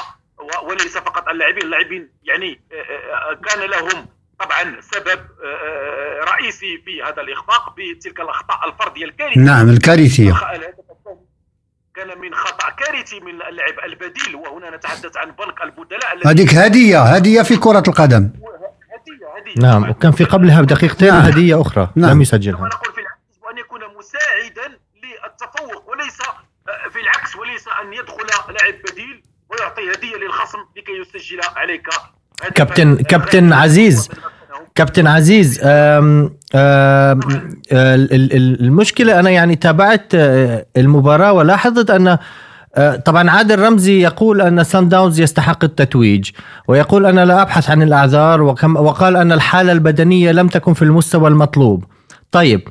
[0.63, 1.63] وليس فقط اللاعبين.
[1.63, 4.09] اللاعبين يعني آه، آه، كان لهم
[4.41, 9.41] طبعا سبب آه، رئيسي في هذا الإخفاق بتلك الأخطاء الفردية الكارثية.
[9.41, 10.35] نعم الكارثية.
[11.95, 17.43] كان من خطأ كارثي من اللاعب البديل وهنا نتحدث عن بنك البدلاء هذيك هدية هدية
[17.43, 18.31] في كرة القدم.
[19.15, 21.23] هديه هديه نعم وكان في قبلها بدقيقتين نعم.
[21.23, 22.11] هديه أخرى نعم.
[22.11, 26.19] لم يسجلها نقول في العكس وان يكون مساعدا للتفوق وليس
[26.93, 31.89] في العكس وليس أن يدخل لاعب بديل ويعطي هدية للخصم لكي يسجل عليك
[32.55, 34.11] كابتن كابتن عزيز
[34.75, 37.21] كابتن عزيز آم آم
[38.61, 42.19] المشكلة أنا يعني تابعت آه، المباراة ولاحظت أن آه،
[43.05, 46.31] طبعا عادل رمزي يقول أن سان داونز يستحق التتويج
[46.69, 51.85] ويقول أنا لا أبحث عن الأعذار وقال أن الحالة البدنية لم تكن في المستوى المطلوب.
[52.33, 52.69] طيب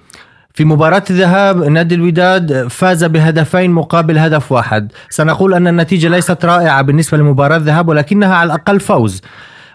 [0.54, 4.92] في مباراة الذهاب نادي الوداد فاز بهدفين مقابل هدف واحد.
[5.10, 9.22] سنقول أن النتيجة ليست رائعة بالنسبة لمباراة الذهاب ولكنها على الأقل فوز.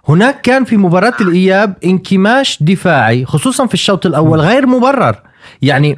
[0.09, 5.17] هناك كان في مباراة الإياب انكماش دفاعي خصوصا في الشوط الأول غير مبرر.
[5.63, 5.97] يعني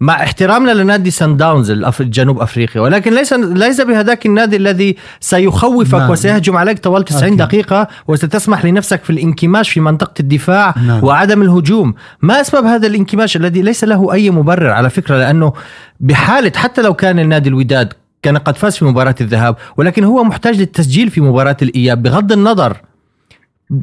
[0.00, 6.10] مع احترامنا لنادي سان داونز الجنوب أفريقيا ولكن ليس ليس بهذاك النادي الذي سيخوفك نعم.
[6.10, 7.38] وسيهجم عليك طوال 90 أكيد.
[7.38, 11.04] دقيقة وستسمح لنفسك في الانكماش في منطقة الدفاع نعم.
[11.04, 15.52] وعدم الهجوم ما أسباب هذا الانكماش الذي ليس له أي مبرر على فكرة لأنه
[16.00, 20.60] بحالة حتى لو كان النادي الوداد كان قد فاز في مباراة الذهاب ولكن هو محتاج
[20.60, 22.76] للتسجيل في مباراة الإياب بغض النظر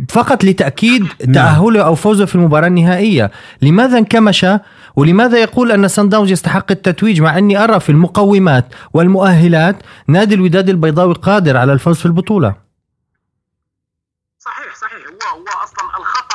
[0.10, 1.34] فقط لتأكيد نعم.
[1.34, 4.46] تأهله أو فوزه في المباراة النهائية لماذا انكمش
[4.96, 9.76] ولماذا يقول أن سان داونز يستحق التتويج مع أني أرى في المقومات والمؤهلات
[10.08, 12.56] نادي الوداد البيضاوي قادر على الفوز في البطولة؟
[14.38, 15.08] صحيح صحيح.
[15.08, 16.32] هو هو أصلا الخطأ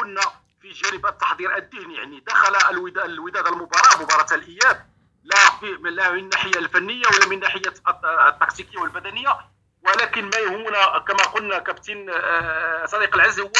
[0.00, 0.20] قلنا
[0.60, 4.86] في جانب التحضير الذهني يعني دخل الوداد, الوداد المباراة مباراة الإياب
[5.24, 7.62] لا في لا من الناحية الفنية ولا من الناحية
[8.28, 9.38] التكتيكية والبدنية
[9.86, 13.50] ولكن ما يهمنا كما قلنا كابتن آه، صديق العز هو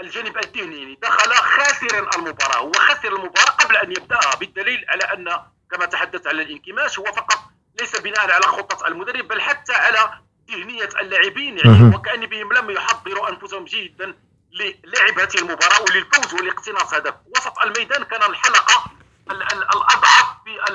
[0.00, 5.42] الجانب الذهني يعني دخل خاسرا المباراة هو خسر المباراة قبل أن يبداها بالدليل على أن
[5.70, 7.38] كما تحدث على الانكماش هو فقط
[7.80, 10.18] ليس بناء على خطه المدرب بل حتى على
[10.50, 14.14] ذهنية اللاعبين يعني وكان بهم لم يحضروا أنفسهم جيدا
[14.52, 18.84] للعب هذه المباراة وللفوز ولاقتناص هدف وسط الميدان كان الحلقة
[19.30, 20.70] الأضعف في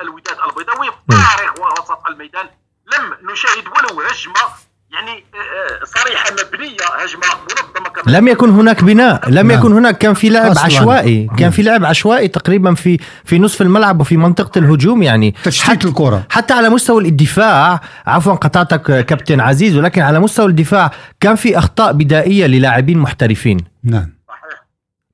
[0.00, 2.50] الوداد البيضاوي فارغ وسط الميدان
[2.86, 4.52] لم نشاهد ولو هجمة
[4.92, 9.58] يعني آه، آه، صريحة مبنية هجمة منظمة كما لم يكن هناك بناء لم نعم.
[9.58, 10.64] يكن هناك كان في لعب أصلاً.
[10.64, 15.34] عشوائي كان في لعب عشوائي تقريبا في في نصف الملعب وفي منطقة الهجوم يعني.
[15.44, 16.26] تشتيت الكرة.
[16.30, 21.92] حتى على مستوى الدفاع عفوا قطعتك كابتن عزيز ولكن على مستوى الدفاع كان في أخطاء
[21.92, 23.58] بدائية للاعبين محترفين.
[23.84, 24.20] نعم.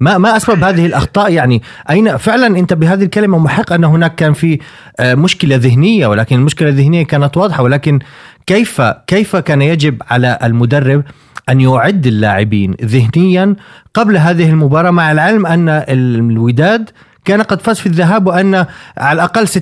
[0.00, 4.32] ما ما أسباب هذه الأخطاء يعني؟ أين فعلا أنت بهذه الكلمة محق أن هناك كان
[4.32, 4.58] في
[5.00, 7.98] آه، مشكلة ذهنية ولكن المشكلة الذهنية كانت واضحة ولكن
[8.46, 11.04] كيف كيف كان يجب على المدرب
[11.48, 13.56] أن يعد اللاعبين ذهنيا
[13.94, 16.90] قبل هذه المباراة مع العلم أن الوداد
[17.24, 19.58] كان قد فاز في الذهاب وأن على الأقل 60%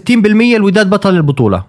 [0.56, 1.66] الوداد بطل البطوله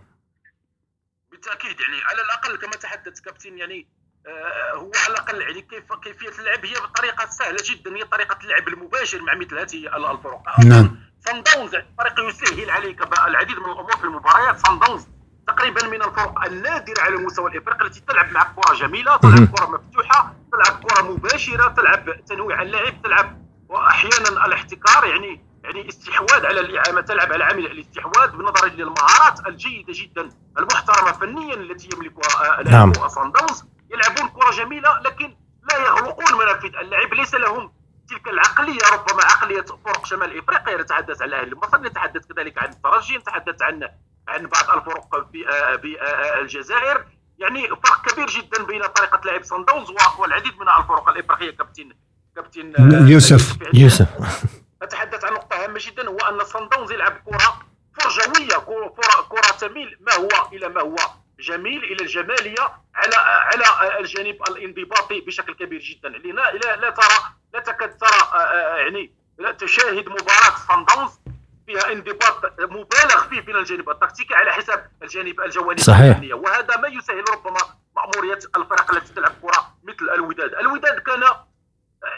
[1.32, 3.88] بالتأكيد يعني على الأقل كما تحدث كابتن يعني
[4.28, 8.68] آه، هو على الأقل يعني كيف كيفية اللعب هي بطريقة سهلة جدا هي طريقة اللعب
[8.68, 10.60] المباشر مع مثل هذه الفرق.
[10.66, 11.00] نعم.
[11.26, 14.68] صن داونز طريقه يسهل عليك العديد من الأمور في المباريات.
[14.68, 15.08] صن داونز
[15.48, 20.34] تقريبا من الفرق النادره على المستوى الافريقي التي تلعب مع كرة جميلة تلعب كرة مفتوحة
[20.52, 27.34] تلعب كرة مباشرة تلعب تنويع اللعب تلعب واحيانا الاحتكار يعني يعني استحواذ على الاعامه تلعب
[27.34, 30.30] على عامل الاستحواذ بالنظر للمهارات الجيدة جدا
[30.60, 32.94] المحترمة فنيا التي يملكها نعم.
[32.94, 35.36] صن داونز يلعبون كرة جميلة لكن
[35.72, 37.72] لا يغلقون منافذ اللعب ليس لهم
[38.10, 43.18] تلك العقلية ربما عقلية فرق شمال إفريقيا نتحدث عن أهل مصر نتحدث كذلك عن الترجي
[43.18, 43.90] نتحدث عن
[44.28, 47.06] عن بعض الفرق في آه، في آه، الجزائر.
[47.40, 49.88] يعني فرق كبير جدا بين طريقة لعب سان داونز
[50.20, 51.10] والعديد من الفرق.
[51.10, 51.92] الافريقيه كابتن
[52.36, 54.08] كابتن آه، يوسف يوسف.
[54.82, 57.60] أتحدث عن نقطة هامة جدا هو أن سان داونز يلعب كرة
[58.00, 58.56] فرجويه
[59.30, 60.96] كرة تميل ما هو؟ إلى ما هو؟
[61.40, 66.10] جميل إلى الجمالية على على الجانب الانضباطي بشكل كبير جدا.
[66.10, 67.16] لا لا ترى
[67.54, 68.40] لا تكاد ترى
[68.78, 71.12] يعني لا تشاهد مباراة سان داونز
[71.66, 76.16] فيها انضباط مبالغ فيه من الجانب التكتيكي على حساب الجانب الجوانب صحيح.
[76.16, 76.34] الفنية.
[76.34, 77.60] وهذا ما يسهل ربما
[77.96, 80.54] مأمورية الفرق التي تلعب كرة مثل الوداد.
[80.54, 81.44] الوداد كان آه،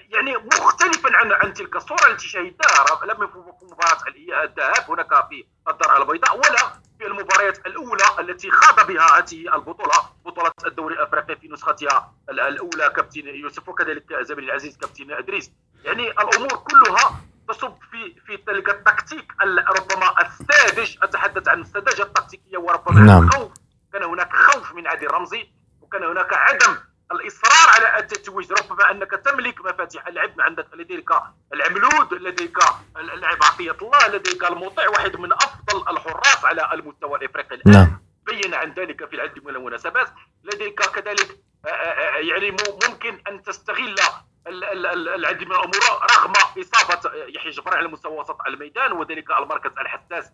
[0.09, 3.97] يعني مختلفا عن عن تلك الصورة التي شهدناها لم يكن في مباراة
[4.43, 9.93] الذهاب هناك في الدار البيضاء ولا في المباريات الأولى التي خاض بها هذه البطولة
[10.25, 12.89] بطولة الدوري الأفريقي في نسختها الأولى.
[12.95, 15.51] كابتن يوسف وكذلك زميلي العزيز كابتن إدريس.
[15.83, 17.15] يعني الأمور كلها
[17.47, 19.33] تصب في في تلك التكتيك
[19.79, 20.97] ربما الساذج.
[21.03, 23.23] أتحدث عن السذاجة التكتيكية وربما نعم.
[23.23, 23.51] الخوف
[23.93, 25.47] كان هناك خوف من عادل رمزي
[25.81, 26.77] وكان هناك عدم
[27.11, 31.09] الإصرار على التتويج ربما أنك تملك مفاتيح اللعب عندك لديك
[31.53, 32.57] العملود لديك
[32.97, 37.73] اللاعب عطية الله لديك المطيع واحد من أفضل الحراس على المستوى الإفريقي الآن.
[37.73, 38.01] نعم.
[38.25, 40.07] بين عن ذلك في العديد من المناسبات
[40.43, 41.39] لديك كذلك
[42.19, 42.51] يعني
[42.87, 43.95] ممكن أن تستغل
[44.47, 45.83] العديد من الأمور
[46.15, 50.31] رغم إصابة يحيى جبران على مستوى وسط الميدان وذلك المركز الحساس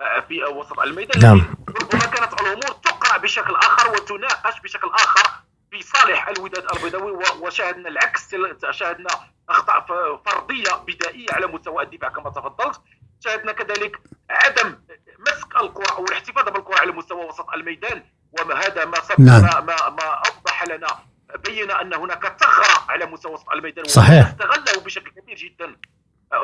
[0.00, 1.22] آه، في وسط الميدان.
[1.22, 1.54] نعم.
[1.68, 5.30] ربما كانت الأمور تقرأ بشكل آخر وتناقش بشكل آخر
[5.70, 8.34] في صالح الوداد البيضاوي وشاهدنا العكس
[8.70, 9.10] شاهدنا
[9.48, 9.86] أخطاء
[10.26, 12.80] فردية بدائية على مستوى الدفاع كما تفضلت.
[13.20, 14.00] شاهدنا كذلك
[14.30, 14.78] عدم
[15.18, 18.02] مسك الكرة أو الاحتفاظ بالكرة على مستوى وسط الميدان
[18.40, 19.66] وما هذا ما نعم.
[19.66, 20.86] ما ما أوضح لنا
[21.34, 24.26] بين أن هناك ثغرة على مستوى وسط الميدان صحيح.
[24.26, 25.76] استغله بشكل كبير جدا.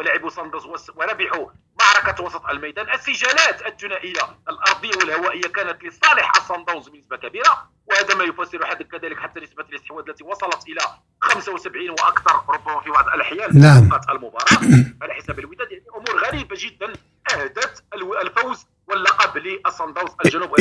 [0.05, 1.47] لعبوا ساندوز وربحوا
[1.81, 5.43] معركة وسط الميدان السجالات الثنائية الأرضية والهوائية.
[5.43, 10.69] كانت لصالح الصندوز بنسبة كبيرة وهذا ما يفسر حد كذلك حتى نسبة الاستحواذ التي وصلت
[10.69, 10.81] إلى
[11.21, 14.01] 75 وأكثر ربما في بعض الأحيان نعم.
[14.01, 14.47] في المباراة.
[15.03, 16.93] على حساب الوداد يعني أمور غريبة جدا.
[17.33, 17.85] أهدت
[18.23, 20.61] الفوز واللقب للصندوز الجنوب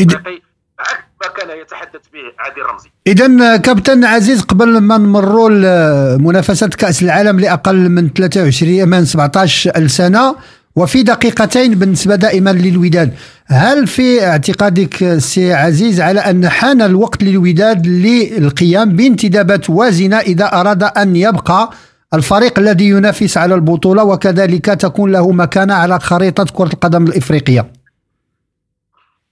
[0.81, 2.89] الأفريقي ما كان يتحدث به عادل رمزي.
[3.07, 10.35] اذا كابتن عزيز قبل ما نمروا لمنافسة كأس العالم لأقل من 23 من 17 سنة
[10.75, 13.13] وفي دقيقتين بالنسبة دائما للوداد.
[13.45, 20.83] هل في اعتقادك سي عزيز على أن حان الوقت للوداد للقيام بانتدابات وازنة إذا أراد
[20.83, 21.69] أن يبقى
[22.13, 27.71] الفريق الذي ينافس على البطولة وكذلك تكون له مكانة على خريطة كرة القدم الإفريقية؟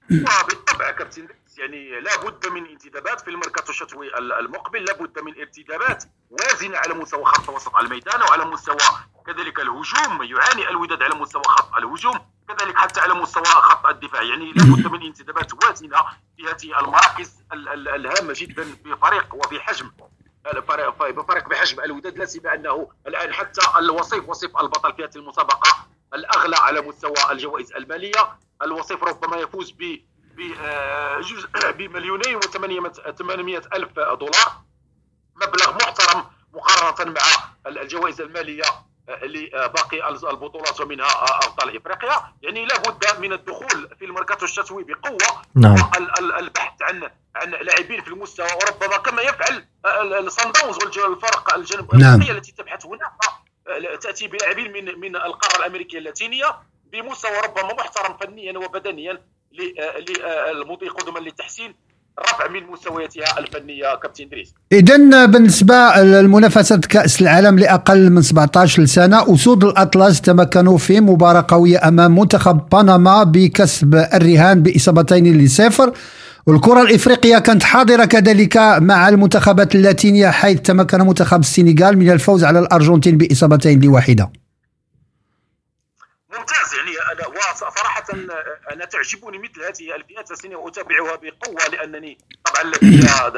[0.10, 1.22] بالطبع كابتن.
[1.60, 7.50] يعني لابد من انتدابات في الميركاتو الشتوي المقبل لابد من ارتدابات وازنة على مستوى خط
[7.50, 8.78] وسط الميدان وعلى مستوى
[9.26, 10.24] كذلك الهجوم.
[10.24, 14.22] يعاني الوداد على مستوى خط الهجوم كذلك حتى على مستوى خط الدفاع.
[14.22, 15.98] يعني لابد من انتدابات وازنة
[16.38, 19.92] في هذه المراكز الهامه جدا بفريق وبحجم
[21.00, 22.18] بفريق بحجم الوداد.
[22.18, 27.74] لا سيما أنه الآن حتى الوصيف وصيف البطل في هذه المسابقة الأغلى على مستوى الجوائز
[27.74, 28.40] المالية.
[28.62, 30.09] الوصيف ربما يفوز ب
[31.78, 34.62] بمليونين و 800 ألف دولار.
[35.36, 37.22] مبلغ محترم مقارنة مع
[37.68, 38.64] الجوائز المالية
[39.10, 42.34] آه، لباقي البطولات ومنها آه، أبطال إفريقيا.
[42.42, 45.42] يعني لابد من الدخول في الميركاتو الشتوي بقوة.
[45.56, 45.92] نعم.
[46.40, 48.48] البحث عن عن لاعبين في المستوى.
[48.48, 49.66] وربما كما يفعل
[50.26, 52.22] الصن داونز والفرق الجنوب نعم.
[52.22, 53.12] التي تبحث هنا.
[54.02, 56.58] تأتي بلاعبين من من القارة الأمريكية اللاتينية
[56.92, 59.24] بمستوى ربما محترم فنيا وبدنيا.
[59.52, 61.74] للمضي قدما للتحسين
[62.20, 69.34] رفع من مستوياتها الفنية كابتن دريس اذا بالنسبة للمنافسة كأس العالم لأقل من 17 سنه
[69.34, 75.94] أسود الأطلس تمكنوا في مباراة قوية أمام منتخب بنما بكسب الرهان بإصابتين لصفر.
[76.48, 82.60] والكرة الإفريقية كانت حاضرة كذلك مع المنتخبات اللاتينية حيث تمكن منتخب السنغال من الفوز على
[82.60, 84.32] الأرجنتين بإصابتين لواحدة.
[86.32, 86.69] ممتاز.
[87.80, 88.04] وصراحه
[88.72, 92.98] أنا تعجبني مثل هذه الفئات السنيه وأتابعها بقوة لأنني طبعا لدي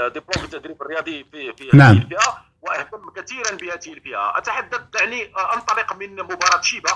[0.09, 1.95] دبلوم التدريب الرياضي في في نعم.
[1.95, 6.91] هذه الفئة وأهتم كثيرا بهذه الفئة أتحدث يعني أنطلق من مباراة شيبا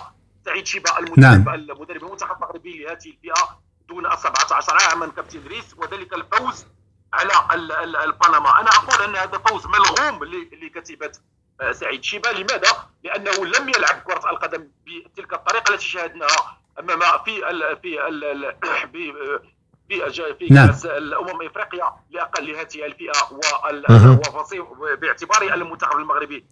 [0.45, 1.49] سعيد شيبا المدرب نعم.
[1.49, 6.65] المدرب المنتخب المغربي لهذه الفئة دون 17 عاما كابتن ريس وذلك الفوز
[7.13, 7.31] على
[8.03, 10.23] البنما أنا أقول أن هذا فوز ملغوم
[10.63, 11.11] لكتيبة
[11.61, 17.49] آه، سعيد شيبة لماذا؟ لأنه لم يلعب كرة القدم بتلك الطريقة التي شاهدناها امام في
[17.49, 18.55] ال في ال
[18.91, 19.13] في
[20.39, 20.67] في نعم.
[20.67, 23.11] كأس الأمم إفريقيا لأقل هذه الفئة
[24.95, 26.45] باعتبار المنتخب المغربي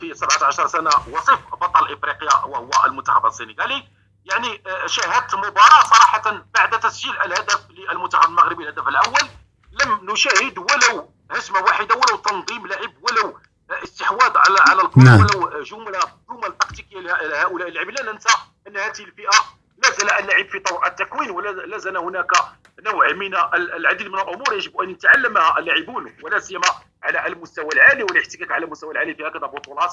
[0.00, 3.82] في 17 سنة وصف بطل إفريقيا وهو المنتخب السنغالي
[4.24, 9.28] يعني آه، شاهدت مباراة صراحة بعد تسجيل الهدف للمنتخب المغربي الهدف الأول
[9.82, 13.38] لم نشاهد ولو هجمه واحدة ولو تنظيم لعب ولو
[13.70, 15.20] استحواذ على على الكرة نعم.
[15.20, 18.28] ولو جملة جمل تكتيكية لهؤلاء اللاعبين لا ننسى
[18.68, 22.30] إن هذه الفئة لا زال اللعب في طور التكوين ولا زال هناك
[22.80, 26.68] نوع من العديد من الأمور يجب أن يتعلمها اللاعبون ولا سيما
[27.02, 29.92] على المستوى العالي والاحتكاك على المستوى العالي في هكذا بطولات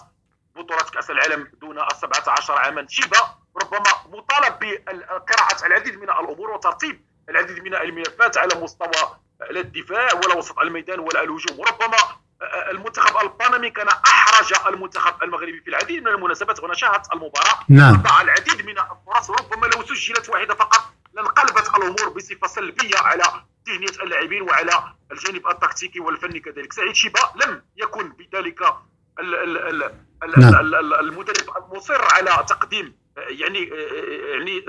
[0.55, 2.85] بطولات كأس العالم دون 17 عاما.
[2.89, 3.17] شبه
[3.63, 10.37] ربما مطالب بقراءة العديد من الأمور وترتيب العديد من الملفات على مستوى على الدفاع ولا
[10.37, 11.59] وسط الميدان ولا الهجوم.
[11.59, 11.97] وربما
[12.71, 17.59] المنتخب البانامي كان أحرج المنتخب المغربي في العديد من المناسبات وأنا شاهدت المباراة.
[17.69, 18.03] نعم.
[18.21, 23.23] العديد من الفرص وربما لو سجلت واحدة فقط لانقلبت الأمور بصفة سلبية على
[23.69, 26.73] ذهنية اللاعبين وعلى الجانب التكتيكي والفني كذلك.
[26.73, 28.61] سعيد شيبة لم يكن بذلك
[30.37, 30.55] نعم.
[30.99, 33.63] المدرب المصر على تقديم يعني
[34.33, 34.65] يعني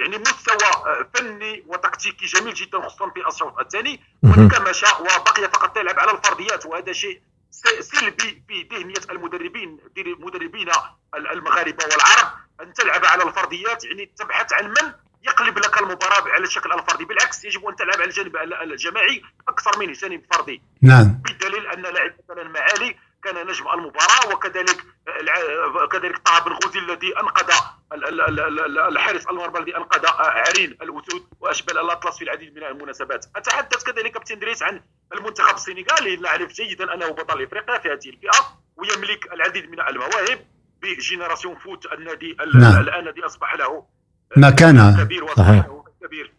[0.00, 4.00] يعني مستوى فني وتكتيكي جميل جدا خصوصا في الشوط الثاني.
[4.22, 7.20] وانكمش وبقي فقط تلعب على الفرديات وهذا شيء
[7.80, 10.68] سلبي في ذهنيه المدربين مدربين
[11.14, 13.84] المغاربة والعرب أن تلعب على الفرديات.
[13.84, 14.92] يعني تبحث عن من
[15.22, 17.04] يقلب لك المباراة على الشكل الفردي.
[17.04, 20.62] بالعكس يجب أن تلعب على الجانب الجماعي أكثر من الجانب الفردي.
[20.82, 21.22] نعم.
[21.24, 24.84] بالدليل أن لاعب مثلا معالي كان نجم المباراة وكذلك
[25.92, 27.54] كذلك طه بن غوزي الذي أنقذ
[27.92, 33.26] الحارس المرمى الذي انقذ عرين الاسود واشبال الأطلس في العديد من المناسبات.
[33.36, 34.80] أتحدث كذلك كابتن دريس عن
[35.12, 36.16] المنتخب السنغالي.
[36.16, 40.46] نعرف جيدا أنه بطل إفريقيا في هذه الفئة ويملك العديد من المواهب
[40.82, 42.80] بجينيراسيون فوت النادي نعم.
[42.80, 43.86] الان الذي أصبح له
[44.36, 45.04] مكانه.
[45.04, 45.66] كبير صحيح.
[46.02, 46.32] كبير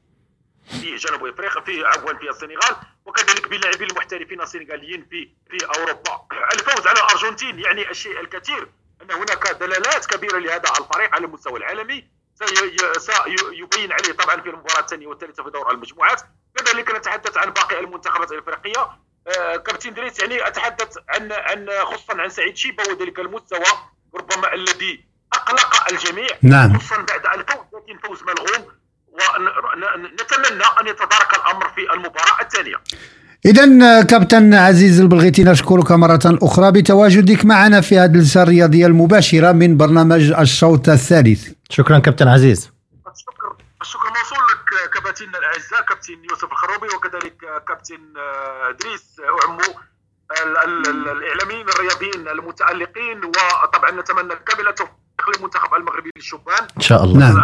[0.82, 2.76] في جنوب إفريقيا في عفوا في السنغال
[3.06, 6.28] وكذلك باللاعبين المحترفين السنغاليين في في أوروبا.
[6.54, 8.68] الفوز على الارجنتين يعني الشيء الكثير
[9.02, 12.08] أن هناك دلالات كبيرة لهذا الفريق على المستوى العالمي.
[13.00, 16.22] سيبين عليه طبعا في المباراة الثانية والثالثة في دور المجموعات.
[16.58, 18.90] كذلك نتحدث عن باقي المنتخبات الإفريقية.
[19.28, 23.66] آه كابتن دريس يعني أتحدث عن عن خصوصا عن سعيد شيبة وذلك المستوى
[24.16, 26.38] ربما الذي أقلق الجميع.
[26.42, 26.80] نعم.
[26.80, 28.78] خصوصا بعد الفوز لكن فوز ملغوم.
[29.08, 32.82] ونتمنى أن يتدارك الأمر في المباراة الثانية.
[33.46, 39.78] إذا كابتن عزيز البلغيتي نشكرك مرة أخرى بتواجدك معنا في هذه الجلسة الرياضية المباشرة من
[39.78, 41.50] برنامج الشوط الثالث.
[41.70, 42.72] شكرا كابتن عزيز.
[43.14, 48.00] الشكر الشكر موصول لك كباتننا الأعزاء كابتن يوسف الخروبي وكذلك كابتن
[48.70, 49.06] إدريس
[49.46, 49.74] عمو
[51.12, 54.94] الإعلاميين الرياضيين المتألقين وطبعا نتمنى كامل التوفيق
[55.38, 57.38] للمنتخب المغربي للشبان إن شاء الله نعم.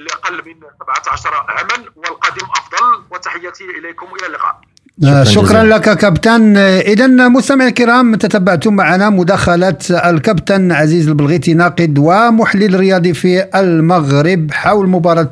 [0.00, 4.60] لأقل من 17 عاما والقادم أفضل وتحياتي إليكم والى اللقاء
[5.02, 6.56] شكرا, شكرا لك كابتن.
[6.56, 14.88] اذا مستمعي الكرام تتبعتم معنا مداخلة الكابتن عزيز البلغيتي ناقد ومحلل رياضي في المغرب حول
[14.88, 15.30] مباراة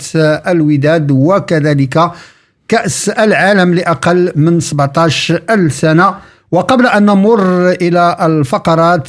[0.49, 2.11] الوداد وكذلك
[2.69, 6.15] كأس العالم لأقل من 17 سنة.
[6.53, 9.09] وقبل أن نمر إلى الفقرات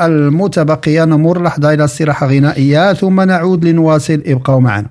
[0.00, 4.22] المتبقية نمر لحظة إلى استراحة غنائية ثم نعود لنواصل.
[4.26, 4.90] ابقوا معنا.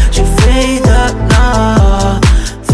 [0.41, 1.21] fade up.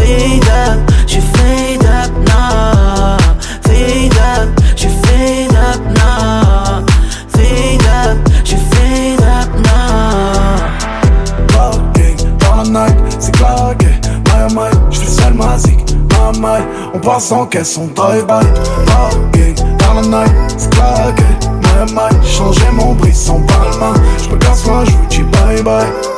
[0.08, 3.18] Fade up, je fade up now.
[3.62, 6.84] Fade up, je fade up now.
[7.28, 10.58] Fade up, je fade up now.
[12.38, 14.00] dans la night, c'est claqué.
[14.26, 15.78] My my, je fais seul ma zik.
[16.10, 16.64] My my,
[16.94, 18.46] on passe en caisse, on drive by.
[18.86, 21.24] Parking dans la night, c'est claqué.
[21.62, 23.92] My my, changé mon bris sans palma.
[24.22, 26.17] Je me casse moi, je vous dis bye bye.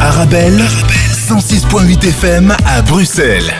[0.00, 0.62] Arabelle,
[1.28, 3.52] 106.8 FM à Bruxelles.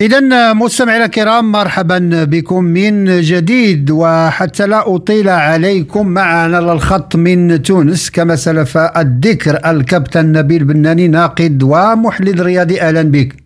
[0.00, 8.10] إذا مستمعينا الكرام مرحبا بكم من جديد وحتى لا أطيل عليكم معنا الخط من تونس
[8.10, 13.36] كما سلف الذكر الكابتن نبيل بناني ناقد ومحلل رياضي أهلا بك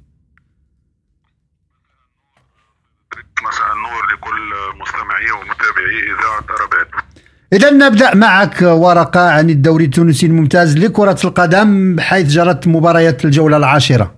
[3.43, 6.88] مساء النور لكل مستمعي ومتابعي إذاعة أرابات
[7.53, 14.14] إذا نبدأ معك ورقة عن الدوري التونسي الممتاز لكرة القدم حيث جرت مباريات الجولة العاشرة.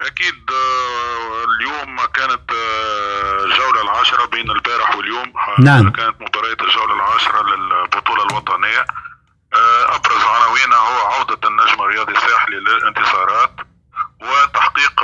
[0.00, 5.32] أكيد آه، اليوم كانت آه، الجولة العاشرة بين البارح واليوم.
[5.58, 5.90] نعم.
[5.90, 8.84] كانت مباريات الجولة العاشرة للبطولة الوطنية.
[9.54, 13.52] آه، أبرز عناوينها هو عودة النجم الرياضي الساحلي للانتصارات
[14.22, 15.02] وتحقيق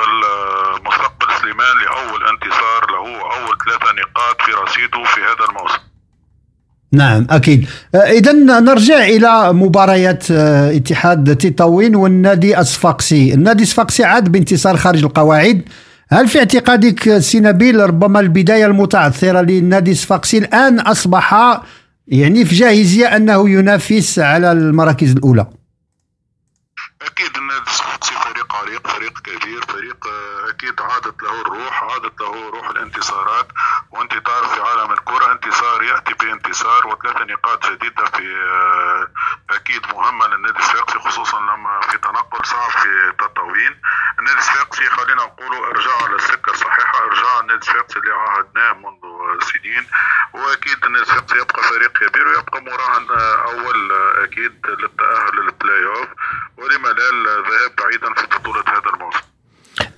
[0.87, 5.95] مستقبل سليمان لاول انتصار له اول ثلاثة نقاط في رصيده في هذا الموسم
[6.95, 7.67] نعم أكيد.
[7.95, 15.63] اذا نرجع إلى مباريات آه، اتحاد تطاوين والنادي الصفاقسي النادي الصفاقسي عاد بانتصار خارج القواعد.
[16.09, 21.61] هل في اعتقادك سينابيل ربما البداية المتعثره للنادي الصفاقسي الآن أصبح
[22.09, 25.47] يعني في جاهزية أنه ينافس على المراكز الأولى؟
[27.03, 27.44] أكيد.
[28.75, 33.49] فريق فريق كبير فريق آه، أكيد عادت له الروح عادت له روح الانتصارات.
[33.91, 39.09] وأنت تعرف في عالم الكرة انتصار يأتي بانتصار وثلاث نقاط جديدة في آه،
[39.55, 43.81] أكيد مهمة للنادي الصفاقسي خصوصا لما في تنقل صعب في تطاوين
[44.18, 49.87] النادي الصفاقسي خلينا نقولوا ارجع على السكة الصحيحة ارجع النادي الصفاقسي اللي عاهدناه منذ سنين.
[50.33, 53.93] وأكيد النادي الصفاقسي يبقى فريق كبير ويبقى مراهن آه، أول
[54.25, 56.09] أكيد للتأهل للبلاي اوف
[56.57, 59.19] ولما لا الذهاب بعيدا في بطولة هذا الموسم.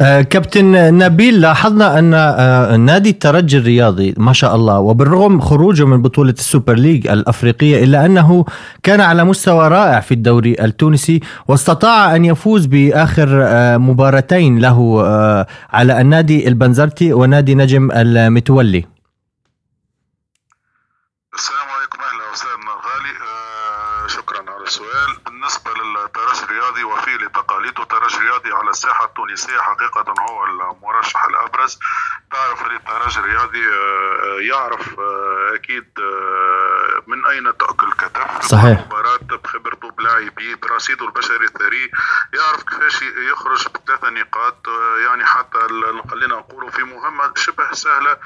[0.01, 6.03] آه كابتن نبيل لاحظنا أن آه نادي الترجي الرياضي ما شاء الله وبالرغم خروجه من
[6.03, 8.45] بطولة السوبر ليج الأفريقية إلا أنه
[8.83, 15.47] كان على مستوى رائع في الدوري التونسي واستطاع أن يفوز بآخر آه مباراتين له آه
[15.73, 18.85] على النادي البنزرتي ونادي نجم المتلوي.
[21.35, 23.13] السلام عليكم أهلا وسهلا غالي.
[23.31, 25.11] آه شكرا على السؤال.
[25.27, 28.07] بالنسبة للترجي الرياضي وفي لتقاليده على
[28.77, 31.79] الساحه التونسية حقيقة هو المرشح الأبرز.
[32.33, 38.81] تعرف الترجي الرياضي آه يعرف آه أكيد آه من أين تأكل كتف صحيح.
[38.87, 41.91] مباراه بخبرته بلاعبيه برصيده البشري الثري.
[42.35, 45.59] يعرف كيفاش يخرج بثلاثه نقاط آه يعني حتى
[46.11, 48.17] خلينا نقولوا في مهمة شبه سهلة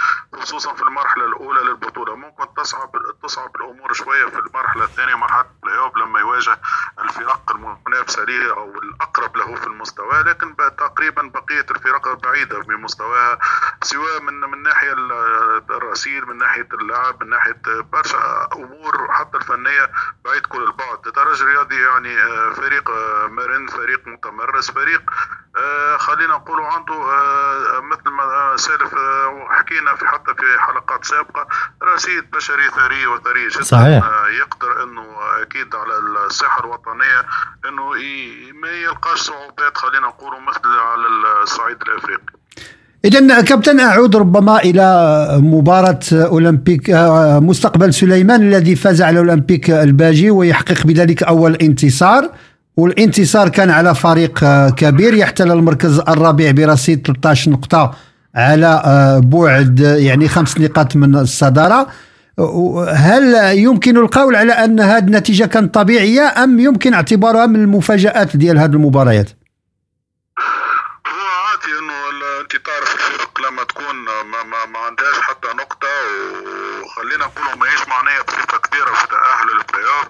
[0.41, 2.15] خصوصا في المرحلة الأولى للبطولة.
[2.17, 2.91] ممكن تصعب
[3.23, 6.59] تصعب الأمور شوية في المرحلة الثانية مرحلة البلاي لما يواجه
[6.99, 8.80] الفرق المنافسة له أو
[9.37, 13.39] الاقرب له في المستوى لكن تقريبا بقية الفرق بعيدة من مستواها
[13.83, 14.93] سواء من من ناحية
[15.71, 17.63] الرصيد من ناحية اللعب من ناحية
[17.93, 19.91] برشا أمور حتى الفنية
[20.25, 22.17] بعيد كل البعد الترجي الرياضي يعني
[22.55, 22.91] فريق
[23.29, 25.11] مرن فريق متمرس فريق
[25.99, 26.95] خلينا نقولوا عنده
[27.81, 28.95] مثل ما سالف
[29.29, 31.47] وحكينا في حتى في حلقات سابقة
[31.83, 34.05] رصيد بشري ثري وثري جدا صحيح.
[34.41, 35.03] يقدر إنه
[35.43, 37.21] أكيد على الساحة الوطنية
[37.69, 37.85] إنه
[38.63, 41.07] ما يلقاش صعوبات خلينا نقولوا مثل على
[41.43, 42.33] الصعيد الأفريقي.
[43.05, 46.91] إذا كابتن أعود ربما إلى مباراة أولمبيك
[47.41, 52.31] مستقبل سليمان الذي فاز على أولمبيك الباجي ويحقق بذلك أول انتصار.
[52.77, 57.95] والانتصار كان على فريق كبير يحتل المركز الرابع برصيد 13 نقطة
[58.35, 58.83] على
[59.25, 61.87] بعد يعني خمس نقاط من الصدارة.
[62.95, 68.59] هل يمكن القول على أن هذه النتيجة كانت طبيعية أم يمكن اعتبارها من المفاجآت ديال
[68.59, 69.31] هذه المباريات؟
[71.07, 71.93] هو عادي انه
[72.41, 75.89] انت تعرف الفرق لما تكون ما, ما, ما عندهاش حتى نقطة
[76.83, 80.09] وخلينا نقولوا ماهيش معنية بصفة كبيرة في تأهل البلاي اوف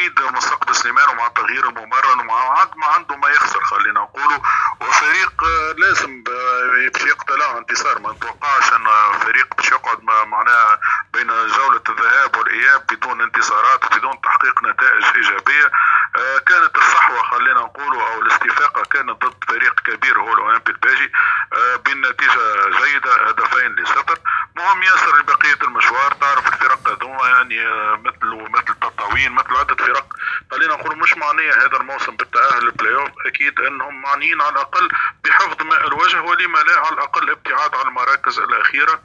[0.00, 4.38] أكيد مستقبل سليمان ومع التغيير الممرن ومع ما عنده ما يخسر خلينا نقولوا
[4.80, 5.44] وفريق
[5.78, 8.86] لازم باش يقتلع انتصار ما نتوقعش إن
[9.18, 10.80] فريق باش يقعد معناها
[11.12, 15.70] بين جولة الذهاب والإياب بدون انتصارات وبدون تحقيق نتائج إيجابية.
[16.16, 21.12] آه، كانت الصحوة خلينا نقولوا أو الاستفاقة كانت ضد فريق كبير هو الأولمبي الباجي
[21.52, 24.18] آه، بنتيجة جيدة هدفين لصفر.
[24.56, 26.12] مهم ياسر بقية المشوار.
[26.12, 30.06] تعرف الفرق هذوما يعني آه، مثل مثل تطاوين مثل عدة فرق.
[30.50, 34.88] خلينا نقول مش معنية هذا الموسم بالتأهل البلاي اوف أكيد أنهم معنيين على الأقل
[35.24, 39.00] بحفظ ماء الوجه ولما لا على الأقل ابتعاد عن المراكز الأخيرة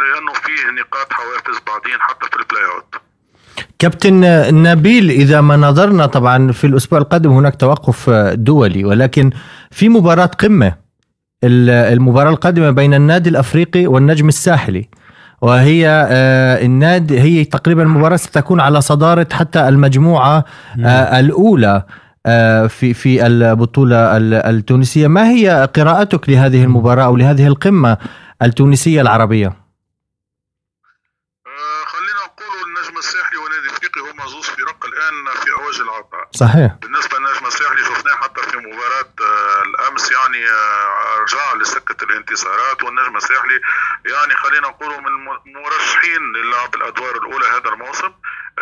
[0.00, 2.94] لأنه فيه نقاط حوافز بعدين حتى في ال play out
[3.78, 4.20] كابتن
[4.62, 9.30] نبيل إذا ما نظرنا طبعا في الأسبوع القادم هناك توقف دولي ولكن
[9.70, 10.76] في مباراة قمة
[11.44, 14.88] المباراة القادمة بين النادي الأفريقي والنجم الساحلي.
[15.40, 20.44] وهي آه، النادي هي تقريبا المباراة ستكون على صدارة حتى المجموعة
[20.84, 21.82] آه، الأولى
[22.26, 24.16] آه، في في البطولة
[24.50, 25.06] التونسية.
[25.06, 27.98] ما هي قراءتك لهذه المباراة أو لهذه القمة
[28.42, 29.66] التونسية العربية؟
[36.32, 36.74] صحيح.
[36.82, 39.12] بالنسبة للنجم الساحلي شفناه حتى في مباراة
[39.66, 40.44] الأمس يعني
[41.26, 43.60] آه، رجع لسكة الانتصارات والنجم الساحلي.
[44.04, 45.06] يعني خلينا نقول من
[45.46, 48.12] المرشحين للعب الأدوار الأولى هذا الموسم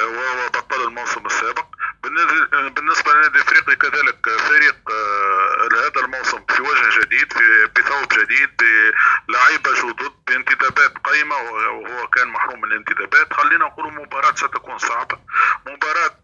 [0.01, 1.67] آه، وهو بطل الموسم السابق.
[2.05, 4.77] بالنسبة للنادي الافريقي كذلك فريق
[5.73, 8.51] هذا الموسم في وجه جديد في بثوب جديد
[9.29, 13.33] بلعيبة جدد بانتدابات قايمة وهو كان محروم من الانتدابات.
[13.33, 15.19] خلينا نقول مباراة ستكون صعبة.
[15.67, 16.21] مباراة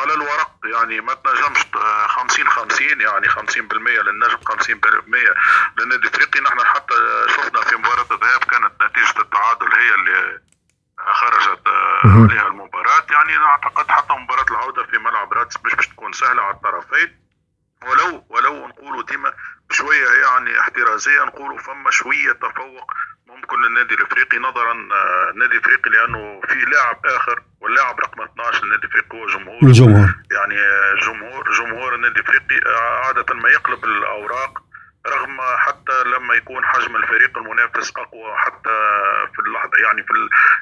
[0.00, 1.58] على الورق يعني ما تنجمش
[2.08, 3.40] 50 50 يعني 50%
[3.72, 5.34] للنجم 50%
[5.78, 6.40] للنادي الإفريقي.
[6.40, 6.94] نحن حتى
[7.28, 10.40] شفنا في مباراة الذهاب كانت نتيجة التعادل هي اللي
[11.12, 11.68] خرجت
[12.04, 13.06] عليها المباراة.
[13.10, 17.28] يعني أعتقد حتى مباراة العودة في ملعب رادس مش باش تكون سهلة على الطرفين.
[17.86, 19.32] ولو ولو نقولوا ديما
[19.70, 22.92] بشوية يعني احترازية نقولوا فما شوية تفوق
[23.26, 24.72] ممكن للنادي الإفريقي نظرا
[25.32, 29.58] النادي الإفريقي لأنه في لاعب آخر واللاعب رقم 12 للنادي الإفريقي هو جمهور.
[29.62, 30.08] الجمهور.
[30.30, 30.56] يعني
[31.06, 32.60] جمهور جمهور النادي الإفريقي
[33.04, 34.58] عادة ما يقلب الأوراق
[35.06, 38.76] رغم حتى لما يكون حجم الفريق المنافس أقوى حتى
[39.34, 40.10] في اللحظة يعني في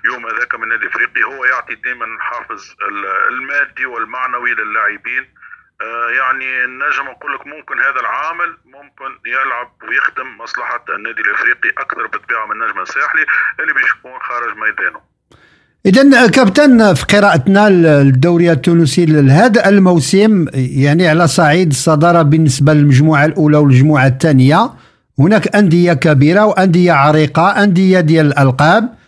[0.07, 2.63] اليوم هذاك من النادي الافريقي هو يعطي دائما الحافز
[3.31, 5.25] المادي والمعنوي للاعبين
[5.81, 12.07] آه، يعني نجم نقول لك ممكن هذا العامل ممكن يلعب ويخدم مصلحة النادي الإفريقي أكثر
[12.07, 13.25] بالطبيعه من النجم الساحلي
[13.61, 15.01] اللي بيش يكون خارج ميدانه.
[15.87, 23.57] اذا كابتن في قراءتنا الدوري التونسي لهذا الموسم يعني على صعيد الصدارة بالنسبة للمجموعة الأولى
[23.57, 24.71] والمجموعة الثانية
[25.19, 29.06] هناك أندية كبيرة وأندية عريقة أندية ديال الألقاب آه،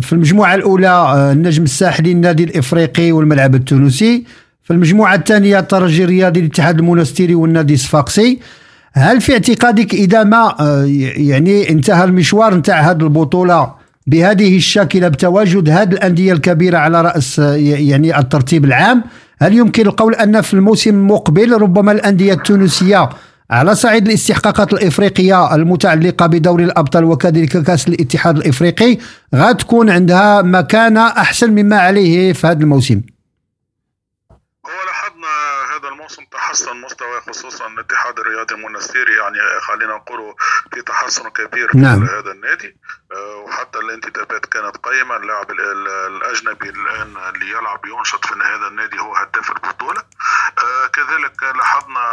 [0.00, 4.24] في المجموعة الأولى آه، النجم الساحلي النادي الإفريقي والملعب التونسي.
[4.62, 8.38] في المجموعة الثانية الترجي الرياضي الاتحاد المنستيري والنادي الصفاقسي
[8.92, 10.84] هل في اعتقادك إذا ما آه،
[11.16, 13.72] يعني انتهى المشوار نتاع هذه البطولة
[14.06, 19.04] بهذه الشاكلة بتواجد هذه الأندية الكبيرة على رأس آه، يعني الترتيب العام؟
[19.40, 23.08] هل يمكن القول أن في الموسم المقبل ربما الأندية التونسية
[23.50, 28.98] على صعيد الاستحقاقات الإفريقية المتعلقة بدوري الأبطال وكذلك كأس الاتحاد الإفريقي
[29.34, 33.00] غتكون عندها مكانة أحسن مما عليه في هذا الموسم.
[36.38, 40.34] تحسن مستوى خصوصا الاتحاد الرياضي المنستيري يعني خلينا نقول
[40.72, 42.04] في تحسن كبير في نعم.
[42.04, 42.76] هذا النادي.
[43.12, 45.16] آه، وحتى الانتدابات كانت قيمة.
[45.16, 50.02] اللاعب الأجنبي الآن اللي يلعب ينشط في هذا النادي هو هداف البطولة.
[50.58, 52.04] آه، كذلك لاحظنا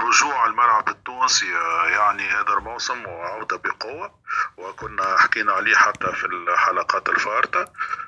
[0.00, 4.14] رجوع الملعب التونسي آه، يعني هذا الموسم وعودة بقوة
[4.56, 7.60] وكنا حكينا عليه حتى في الحلقات الفارطة.
[7.60, 8.07] آه،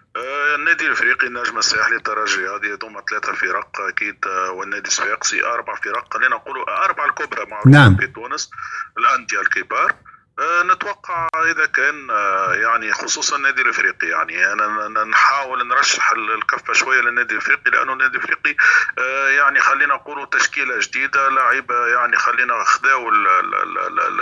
[0.55, 6.15] النادي الافريقي النجم الساحلي الترجي هذه ضم ثلاثة فرق أكيد آه، والنادي الصفاقسي أربع فرق
[6.15, 7.97] خلينا نقولوا أربع الكبرى معروفين نعم.
[7.97, 8.51] في تونس
[8.99, 10.10] الأندية الكبار آه،
[10.41, 14.07] نتوقع إذا كان آه، يعني خصوصا النادي الإفريقي.
[14.07, 18.57] يعني أنا نحاول نرشح الكفة شوية للنادي الإفريقي لأنه النادي الإفريقي
[18.99, 23.11] آه، يعني خلينا نقولوا تشكيلة جديدة لعيبه يعني خلينا خذاو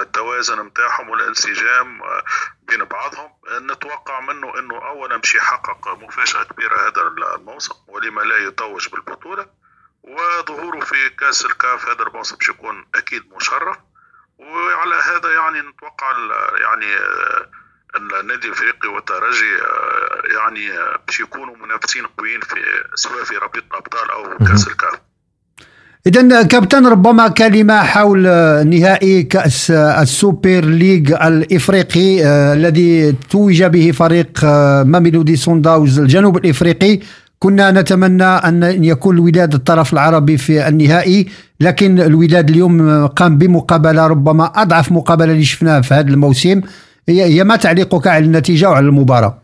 [0.01, 2.01] التوازن نتاعهم والانسجام
[2.63, 3.31] بين بعضهم.
[3.51, 9.47] نتوقع منه إنه اولا باش يحقق مفاجأة كبيرة هذا الموسم ولما لا يتوج بالبطولة
[10.03, 13.77] وظهوره في كأس الكاف هذا الموسم باش يكون أكيد مشرف.
[14.39, 16.07] وعلى هذا يعني نتوقع
[16.61, 22.57] يعني آه، النادي الافريقي والترجي آه، يعني آه، باش يكونوا منافسين قويين في
[22.95, 25.01] سواء في رابطة الأبطال أو كأس الكاف
[26.07, 28.23] إذا كابتن ربما كلمة حول
[28.67, 34.45] نهائي كأس السوبر ليج الإفريقي الذي توج به فريق
[34.85, 37.01] ماميلودي سونداونز الجنوب الإفريقي.
[37.39, 44.53] كنا نتمنى أن يكون الوداد الطرف العربي في النهائي لكن الوداد اليوم قام بمقابلة ربما
[44.57, 46.61] أضعف مقابلة اللي شفناها في هذا الموسم.
[47.09, 49.43] هي ما تعليقك على النتيجة وعلى المباراة؟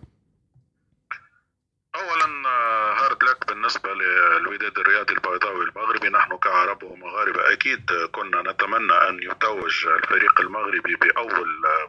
[3.48, 6.08] بالنسبة للوداد الرياضي البيضاوي المغربي.
[6.08, 7.80] نحن كعرب ومغاربة أكيد
[8.12, 11.48] كنا نتمنى أن يتوج الفريق المغربي بأول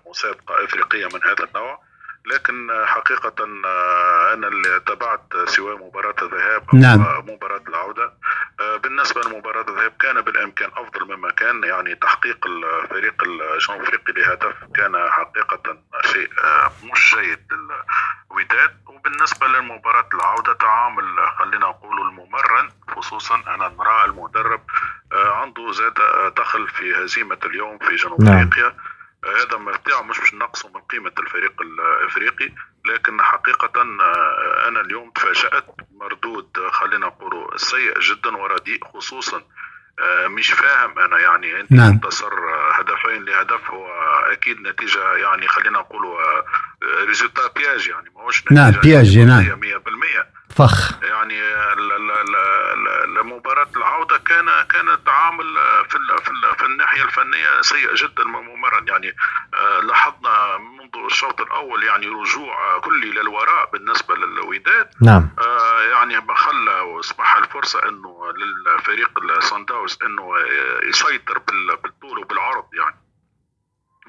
[0.09, 1.79] مسابقة إفريقية من هذا النوع.
[2.25, 3.43] لكن حقيقة
[4.33, 6.99] أنا اللي تابعت سواء مباراة الذهاب أو نعم.
[7.27, 8.13] مباراة العودة
[8.83, 15.09] بالنسبة لمباراة الذهاب كان بالإمكان أفضل مما كان يعني تحقيق الفريق الجنوب أفريقي لهدف كان
[15.09, 16.29] حقيقة شيء
[16.83, 21.03] مش جيد للوداد وبالنسبة لمباراة العودة تعامل
[21.39, 24.61] خلينا نقول الممرن خصوصا أنا نرى المدرب
[25.13, 25.93] عنده زاد
[26.37, 28.49] دخل في هزيمة اليوم في جنوب نعم.
[29.25, 32.51] هذا مرتاع مش باش نقصوا من قيمة الفريق الإفريقي
[32.85, 39.41] لكن حقيقة آه، أنا اليوم تفاجأت مردود آه، خلينا نقولوا سيء جدا ورديء خصوصا
[39.99, 41.91] آه، مش فاهم أنا يعني أنت نعم.
[41.91, 43.87] انتصر آه، هدفين لهدف هو
[44.31, 46.17] أكيد نتيجة يعني خلينا نقولوا
[47.07, 49.61] résultat piège يعني ما هوش نعم piège نعم.
[49.61, 51.03] 100% فخ.
[51.03, 51.41] يعني
[53.25, 55.55] لمباراة العودة كان كان التعامل
[55.89, 58.85] في ال- في ال- في الناحية الفنية سيء جدا ممرا.
[58.87, 59.15] يعني
[59.53, 64.89] آه، لاحظنا منذ الشوط الأول يعني رجوع كلي للوراء بالنسبة للوداد.
[65.01, 65.29] نعم.
[65.39, 72.65] آه، يعني خلى وسمح الفرصة إنه للفريق الصن داونز إنه آه، يسيطر بال- بالطول وبالعرض
[72.73, 72.95] يعني.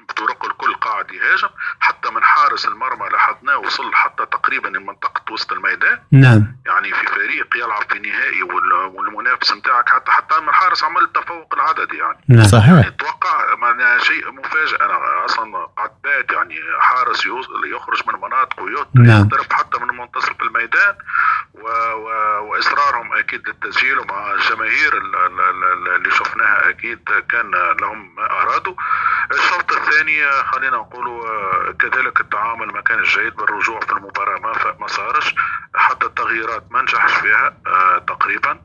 [0.09, 1.49] بطرق الكل قاعد يهاجم
[1.79, 5.99] حتى من حارس المرمى لاحظناه وصل حتى تقريبا لمنطقة وسط الميدان.
[6.11, 6.57] نعم.
[6.65, 11.53] يعني في فريق يلعب في نهائي وال- والمنافس نتاعك حتى حتى من الحارس عمل التفوق
[11.53, 12.17] العددي يعني.
[12.29, 12.43] نعم.
[12.47, 12.85] صحيح.
[12.87, 14.85] أتوقع ما شيء مفاجئ.
[14.85, 17.25] أنا أصلا قعدت بات يعني حارس
[17.65, 19.21] يخرج من مناطق ويقدر نعم.
[19.21, 20.95] يضرب حتى من منتصف الميدان.
[21.53, 21.67] و...
[21.93, 22.07] و...
[22.49, 26.99] وإصرارهم أكيد للتسجيل ومع الجماهير ال- ال- ال- اللي شفناها أكيد
[27.29, 27.51] كان
[27.81, 28.75] لهم ما أرادوا.
[29.31, 29.96] الشوط الثاني
[30.43, 34.39] خلينا نقولوا كذلك التعامل ما كان جيد بالرجوع في المباراة.
[34.79, 35.35] ما صارش.
[35.75, 38.59] حتى التغييرات ما نجحش فيها آه، تقريبا.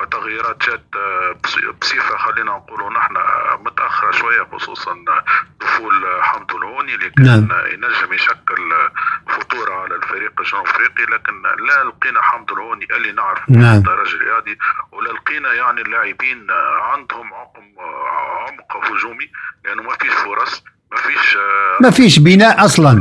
[0.00, 5.24] وتغييرات جات آه، بص- بصفة خلينا نقولوا نحن آه، متأخرة شوية خصوصا آه،
[5.60, 7.48] دخول آه، حمد الهوني اللي كان نعم.
[7.52, 8.92] آه، ينجم يشكل آه،
[9.28, 11.04] خطوره على الفريق الجنوب أفريقي.
[11.04, 13.76] لكن لا لقينا حمد الهوني اللي نعرفه نعم.
[13.76, 14.58] الدرجة الرياضي
[14.92, 19.30] ولا لقينا يعني اللاعبين آه، عندهم عقم آه، عمق هجومي.
[19.64, 20.64] لأنه ما فيش فرص.
[20.92, 22.92] ما فيش آه، ما فيش بناء أصلا.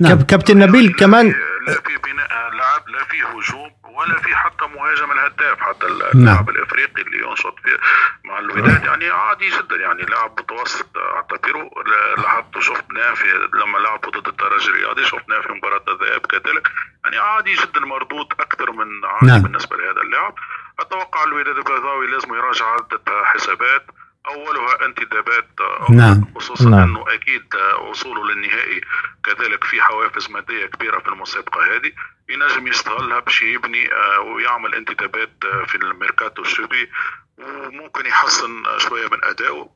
[0.00, 1.26] نعم كاب- كابتن نبيل كمان
[1.66, 6.00] لا في بناء لعب لا في هجوم ولا في حتى مهاجم الهداف حتى نعم.
[6.14, 7.78] اللاعب الإفريقي اللي ينشط فيه
[8.24, 8.84] مع الوداد.
[8.84, 11.70] يعني عادي جدا يعني لاعب متوسط أعتبره.
[12.18, 16.68] لاحظت شفناه في لما لعبوا ضد الترجي الرياضي شفناه في مباراة الذهاب كذلك.
[17.04, 19.42] يعني عادي جدا مردود أكثر من عادي نعم.
[19.42, 20.34] بالنسبة لهذا اللاعب.
[20.80, 23.86] أتوقع الوداد البيضاوي لازم يراجع عدة حسابات.
[24.26, 25.48] أولها انتدابات
[25.90, 26.24] نعم.
[26.34, 26.82] خصوصا نعم.
[26.82, 27.54] إنه أكيد
[27.88, 28.80] وصوله للنهائي
[29.24, 31.92] كذلك في حوافز مادية كبيرة في المسابقه هذه
[32.28, 36.90] ينجم يستغلها باش يبني آه، ويعمل انتدابات آه، في الميركاتو الشتوي
[37.38, 39.70] وممكن يحسن آه، شوية من ادائه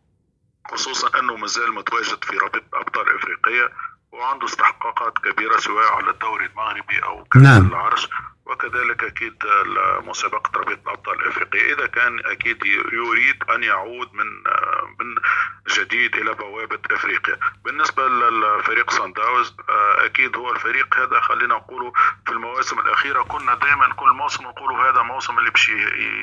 [0.70, 3.72] خصوصا إنه مازال متواجد في رابطة أبطال إفريقية
[4.12, 7.66] وعنده استحقاقات كبيرة سواء على الدوري المغربي أو كأس نعم.
[7.66, 8.08] العرش
[8.48, 9.34] وكذلك أكيد
[10.06, 11.74] مسابقه رابطة الأبطال الأفريقية.
[11.74, 12.58] إذا كان أكيد
[12.92, 14.26] يريد أن يعود من
[15.00, 15.14] من
[15.76, 17.36] جديد إلى بوابة أفريقيا.
[17.64, 19.56] بالنسبة للفريق سان داونز
[20.04, 21.92] أكيد هو الفريق هذا خلينا نقوله
[22.26, 25.68] في المواسم الأخيرة كنا دائما كل موسم نقولوا هذا موسم اللي باش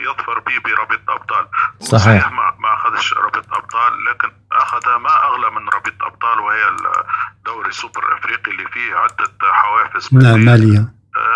[0.06, 1.48] يظفر به برابطة الأبطال.
[1.80, 2.32] صحيح.
[2.32, 6.70] ما ما أخذش رابطة ابطال لكن أخذ ما أغلى من رابطة ابطال وهي
[7.38, 10.10] الدوري السوبر الأفريقي اللي فيه عدة حوافز.
[10.14, 10.80] مالية.
[10.80, 10.96] آه،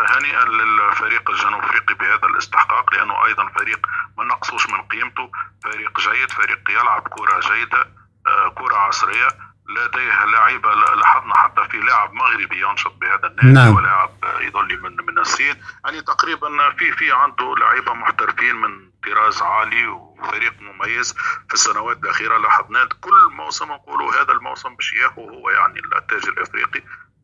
[0.10, 5.32] هنيئا للفريق الجنوب افريقي بهذا الاستحقاق لأنه أيضا فريق ما نقصوش من قيمته.
[5.64, 7.88] فريق جيد فريق يلعب كرة جيدة
[8.28, 9.28] آه، كرة عصرية.
[9.70, 13.76] لديه لعيبة لاحظنا حتى في لاعب مغربي ينشط بهذا النادي نعم.
[13.76, 15.56] ولاعب يظل من من الصين.
[15.86, 21.14] يعني تقريبا في في عنده لعيبة محترفين من طراز عالي وفريق مميز
[21.48, 22.38] في السنوات الأخيرة.
[22.38, 26.82] لاحظنا كل موسم نقولوا هذا الموسم باش ياخذ هو يعني التاج الإفريقي.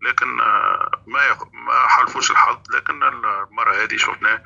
[0.07, 1.37] لكن آه، ما يخ...
[1.43, 4.39] ما حالفوش الحظ لكن المرة هذه شفناه.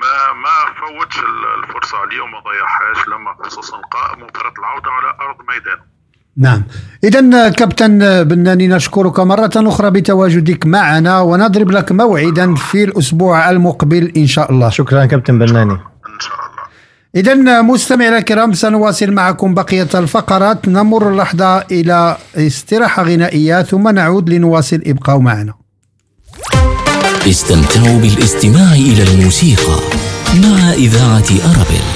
[0.00, 0.12] ما
[0.44, 5.98] ما فوتش ال- الفرصة عليه وما ضيعهاش لما خصوصا لقاء مباراة العودة على أرض ميدانه.
[6.36, 6.62] نعم.
[7.04, 14.26] إذا كابتن بناني نشكرك مرة أخرى بتواجدك معنا ونضرب لك موعدا في الأسبوع المقبل إن
[14.26, 14.68] شاء الله.
[14.70, 15.78] شكرا كابتن بناني.
[17.16, 20.68] إذا مستمعينا الكرام سنواصل معكم بقية الفقرات.
[20.68, 24.80] نمر لحظة إلى استراحة غنائية ثم نعود لنواصل.
[24.86, 25.54] ابقوا معنا.
[27.28, 29.80] استمتعوا بالاستماع إلى الموسيقى
[30.34, 31.86] مع إذاعة أرابيل.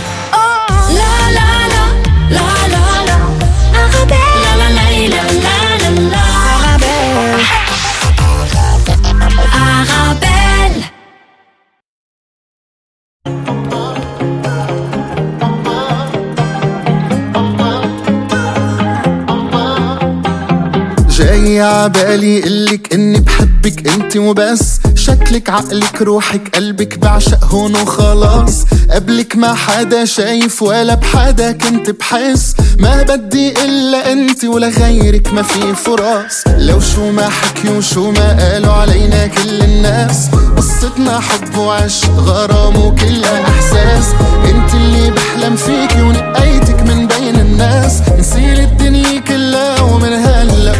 [21.83, 24.81] عبالي قلك إني بحبك انت وبس.
[24.95, 28.65] شكلك عقلك روحك قلبك بعشق هون وخلاص.
[28.91, 32.55] قبلك ما حدا شايف ولا بحدا كنت بحس.
[32.79, 38.37] ما بدي إلا انت ولا غيرك ما في فرص لو شو ما حكيوا شو ما
[38.41, 40.29] قالوا علينا كل الناس.
[40.57, 44.07] قصتنا حب وعشق غرام وكلها إحساس.
[44.45, 48.03] أنت اللي بحلم فيكي ونقيتك من بين الناس.
[48.19, 50.73] نسيل الدنيا كلها ومن هلا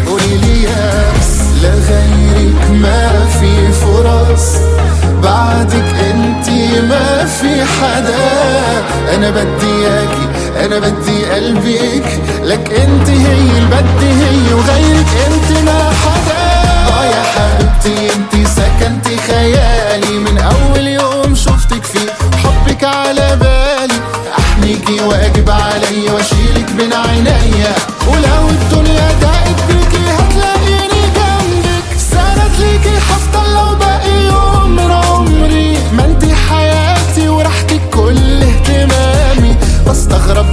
[1.63, 4.47] لغيرك ما في فرص.
[5.23, 8.31] بعدك انتي ما في حدا.
[9.15, 10.27] أنا بدي اياكي
[10.65, 12.19] أنا بدي قلبك.
[12.43, 16.43] لك أنت هي اللي بدي هي وغيرك أنت ما حدا.
[16.93, 20.17] آه يا حبيبتي أنت سكنتي خيالي.
[20.19, 22.09] من أول يوم شفتك فيه
[22.43, 23.99] حبك على بالي.
[24.39, 27.75] احميكي وأجب علي وأشيلك بين عينيا.
[28.07, 28.49] ولو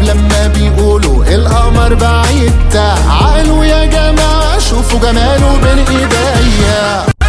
[0.02, 7.19] لما بيقولوا القمر بعيد تعالوا يا جماعة شوفوا جماله بين إيديا.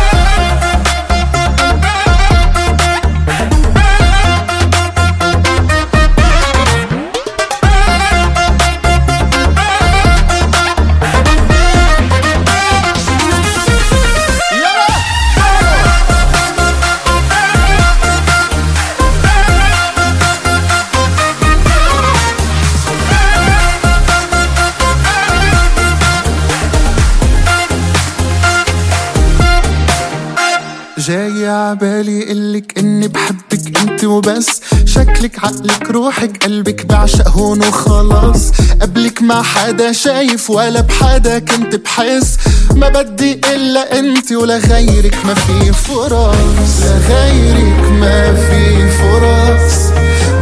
[31.72, 34.62] عبالي قلك إني بحبك أنت وبس.
[34.86, 38.52] شكلك عقلك روحك قلبك بعشق هون وخلاص.
[38.82, 42.38] قبلك ما حدا شايف ولا بحدا كنت بحس.
[42.76, 46.36] ما بدي إلا أنت ولا غيرك ما في فرص.
[46.84, 49.76] لغيرك ما في فرص.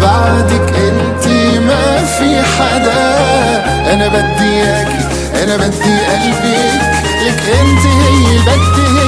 [0.02, 1.28] بعدك أنت
[1.68, 3.04] ما في حدا.
[3.94, 5.06] أنا بدي إياكي
[5.44, 6.82] أنا بدي قلبك.
[7.26, 8.99] لك أنت هي بدي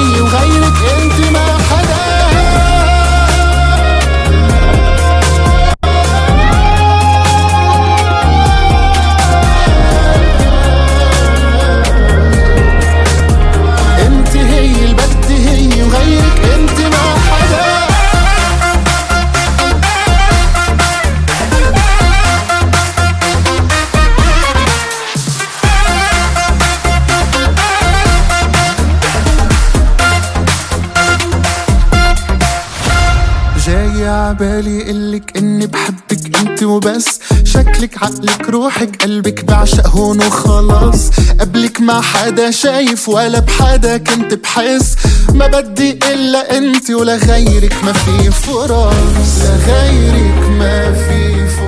[34.41, 37.19] جاي عبالي قلك إني بحبك أنت وبس.
[37.43, 41.09] شكلك عقلك روحك قلبك بعشق هون وخلاص.
[41.39, 44.95] قبلك ما حدا شايف ولا بحدا كنت بحس.
[45.33, 49.37] ما بدي إلا أنت ولا غيرك ما في فرص.
[49.43, 51.60] لغيرك ما في فرص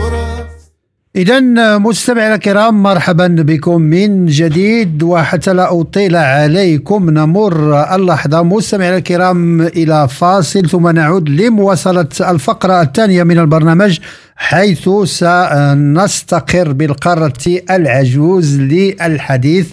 [1.16, 1.40] إذا
[1.78, 7.10] مستمعينا الكرام مرحبا بكم من جديد وحتى لا أطيل عليكم.
[7.10, 14.00] نمر اللحظة مستمعينا الكرام إلى فاصل ثم نعود لمواصلة الفقرة الثانية من البرنامج
[14.36, 19.72] حيث سنستقر بالقارة العجوز للحديث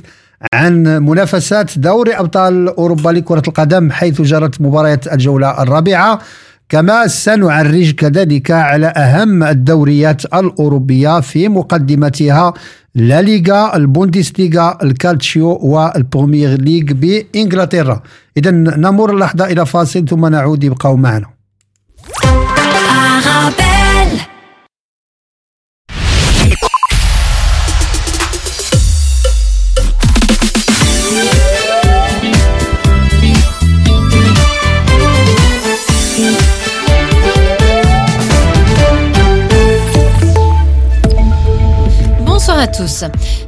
[0.55, 6.19] عن منافسات دوري أبطال أوروبا لكرة القدم حيث جرت مباريات الجولة الرابعة.
[6.71, 12.55] كما سنعرج كذلك على أهم الدوريات الأوروبية في مقدمتها
[12.95, 18.03] لا ليغا البوندسليغا الكالتشيو والبرومير ليغ بإنجلترا.
[18.37, 20.65] إذا نمر اللحظة إلى فاصل ثم نعود.
[20.65, 21.27] ابقوا معنا.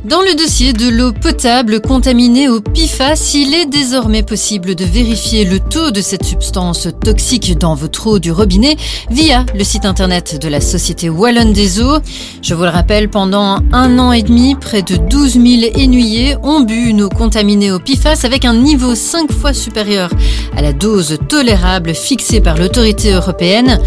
[0.05, 5.45] Dans le dossier de l'eau potable contaminée au PFAS, il est désormais possible de vérifier
[5.45, 8.77] le taux de cette substance toxique dans votre eau du robinet
[9.11, 11.99] via le site internet de la Société Wallonne des Eaux.
[12.43, 15.45] Je vous le rappelle, pendant un an et demi, près de 12 000
[15.77, 20.11] énuyers ont bu une eau contaminée au PFAS avec un niveau 5 fois supérieur
[20.57, 23.79] à la dose tolérable fixée par l'autorité européenne.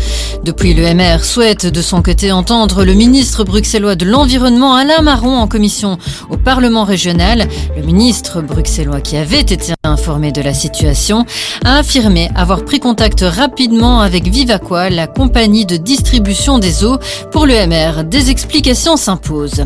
[0.44, 5.16] Depuis, le MR souhaite de son côté entendre le ministre bruxellois de l'Environnement Alain Martin
[5.42, 5.98] en commission
[6.30, 7.48] au Parlement régional.
[7.76, 11.26] Le ministre bruxellois qui avait été informé de la situation
[11.64, 16.98] a affirmé avoir pris contact rapidement avec Vivaqua, la compagnie de distribution des eaux,
[17.32, 18.04] pour le MR.
[18.04, 19.66] Des explications s'imposent.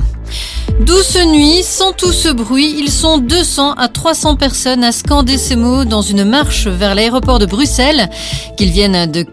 [0.82, 5.58] Douce nuit, sans tout ce bruit, ils sont 200 à 300 personnes à scander ces
[5.58, 8.10] mots dans une marche vers l'aéroport de Bruxelles,
[8.58, 9.24] qu'ils viennent de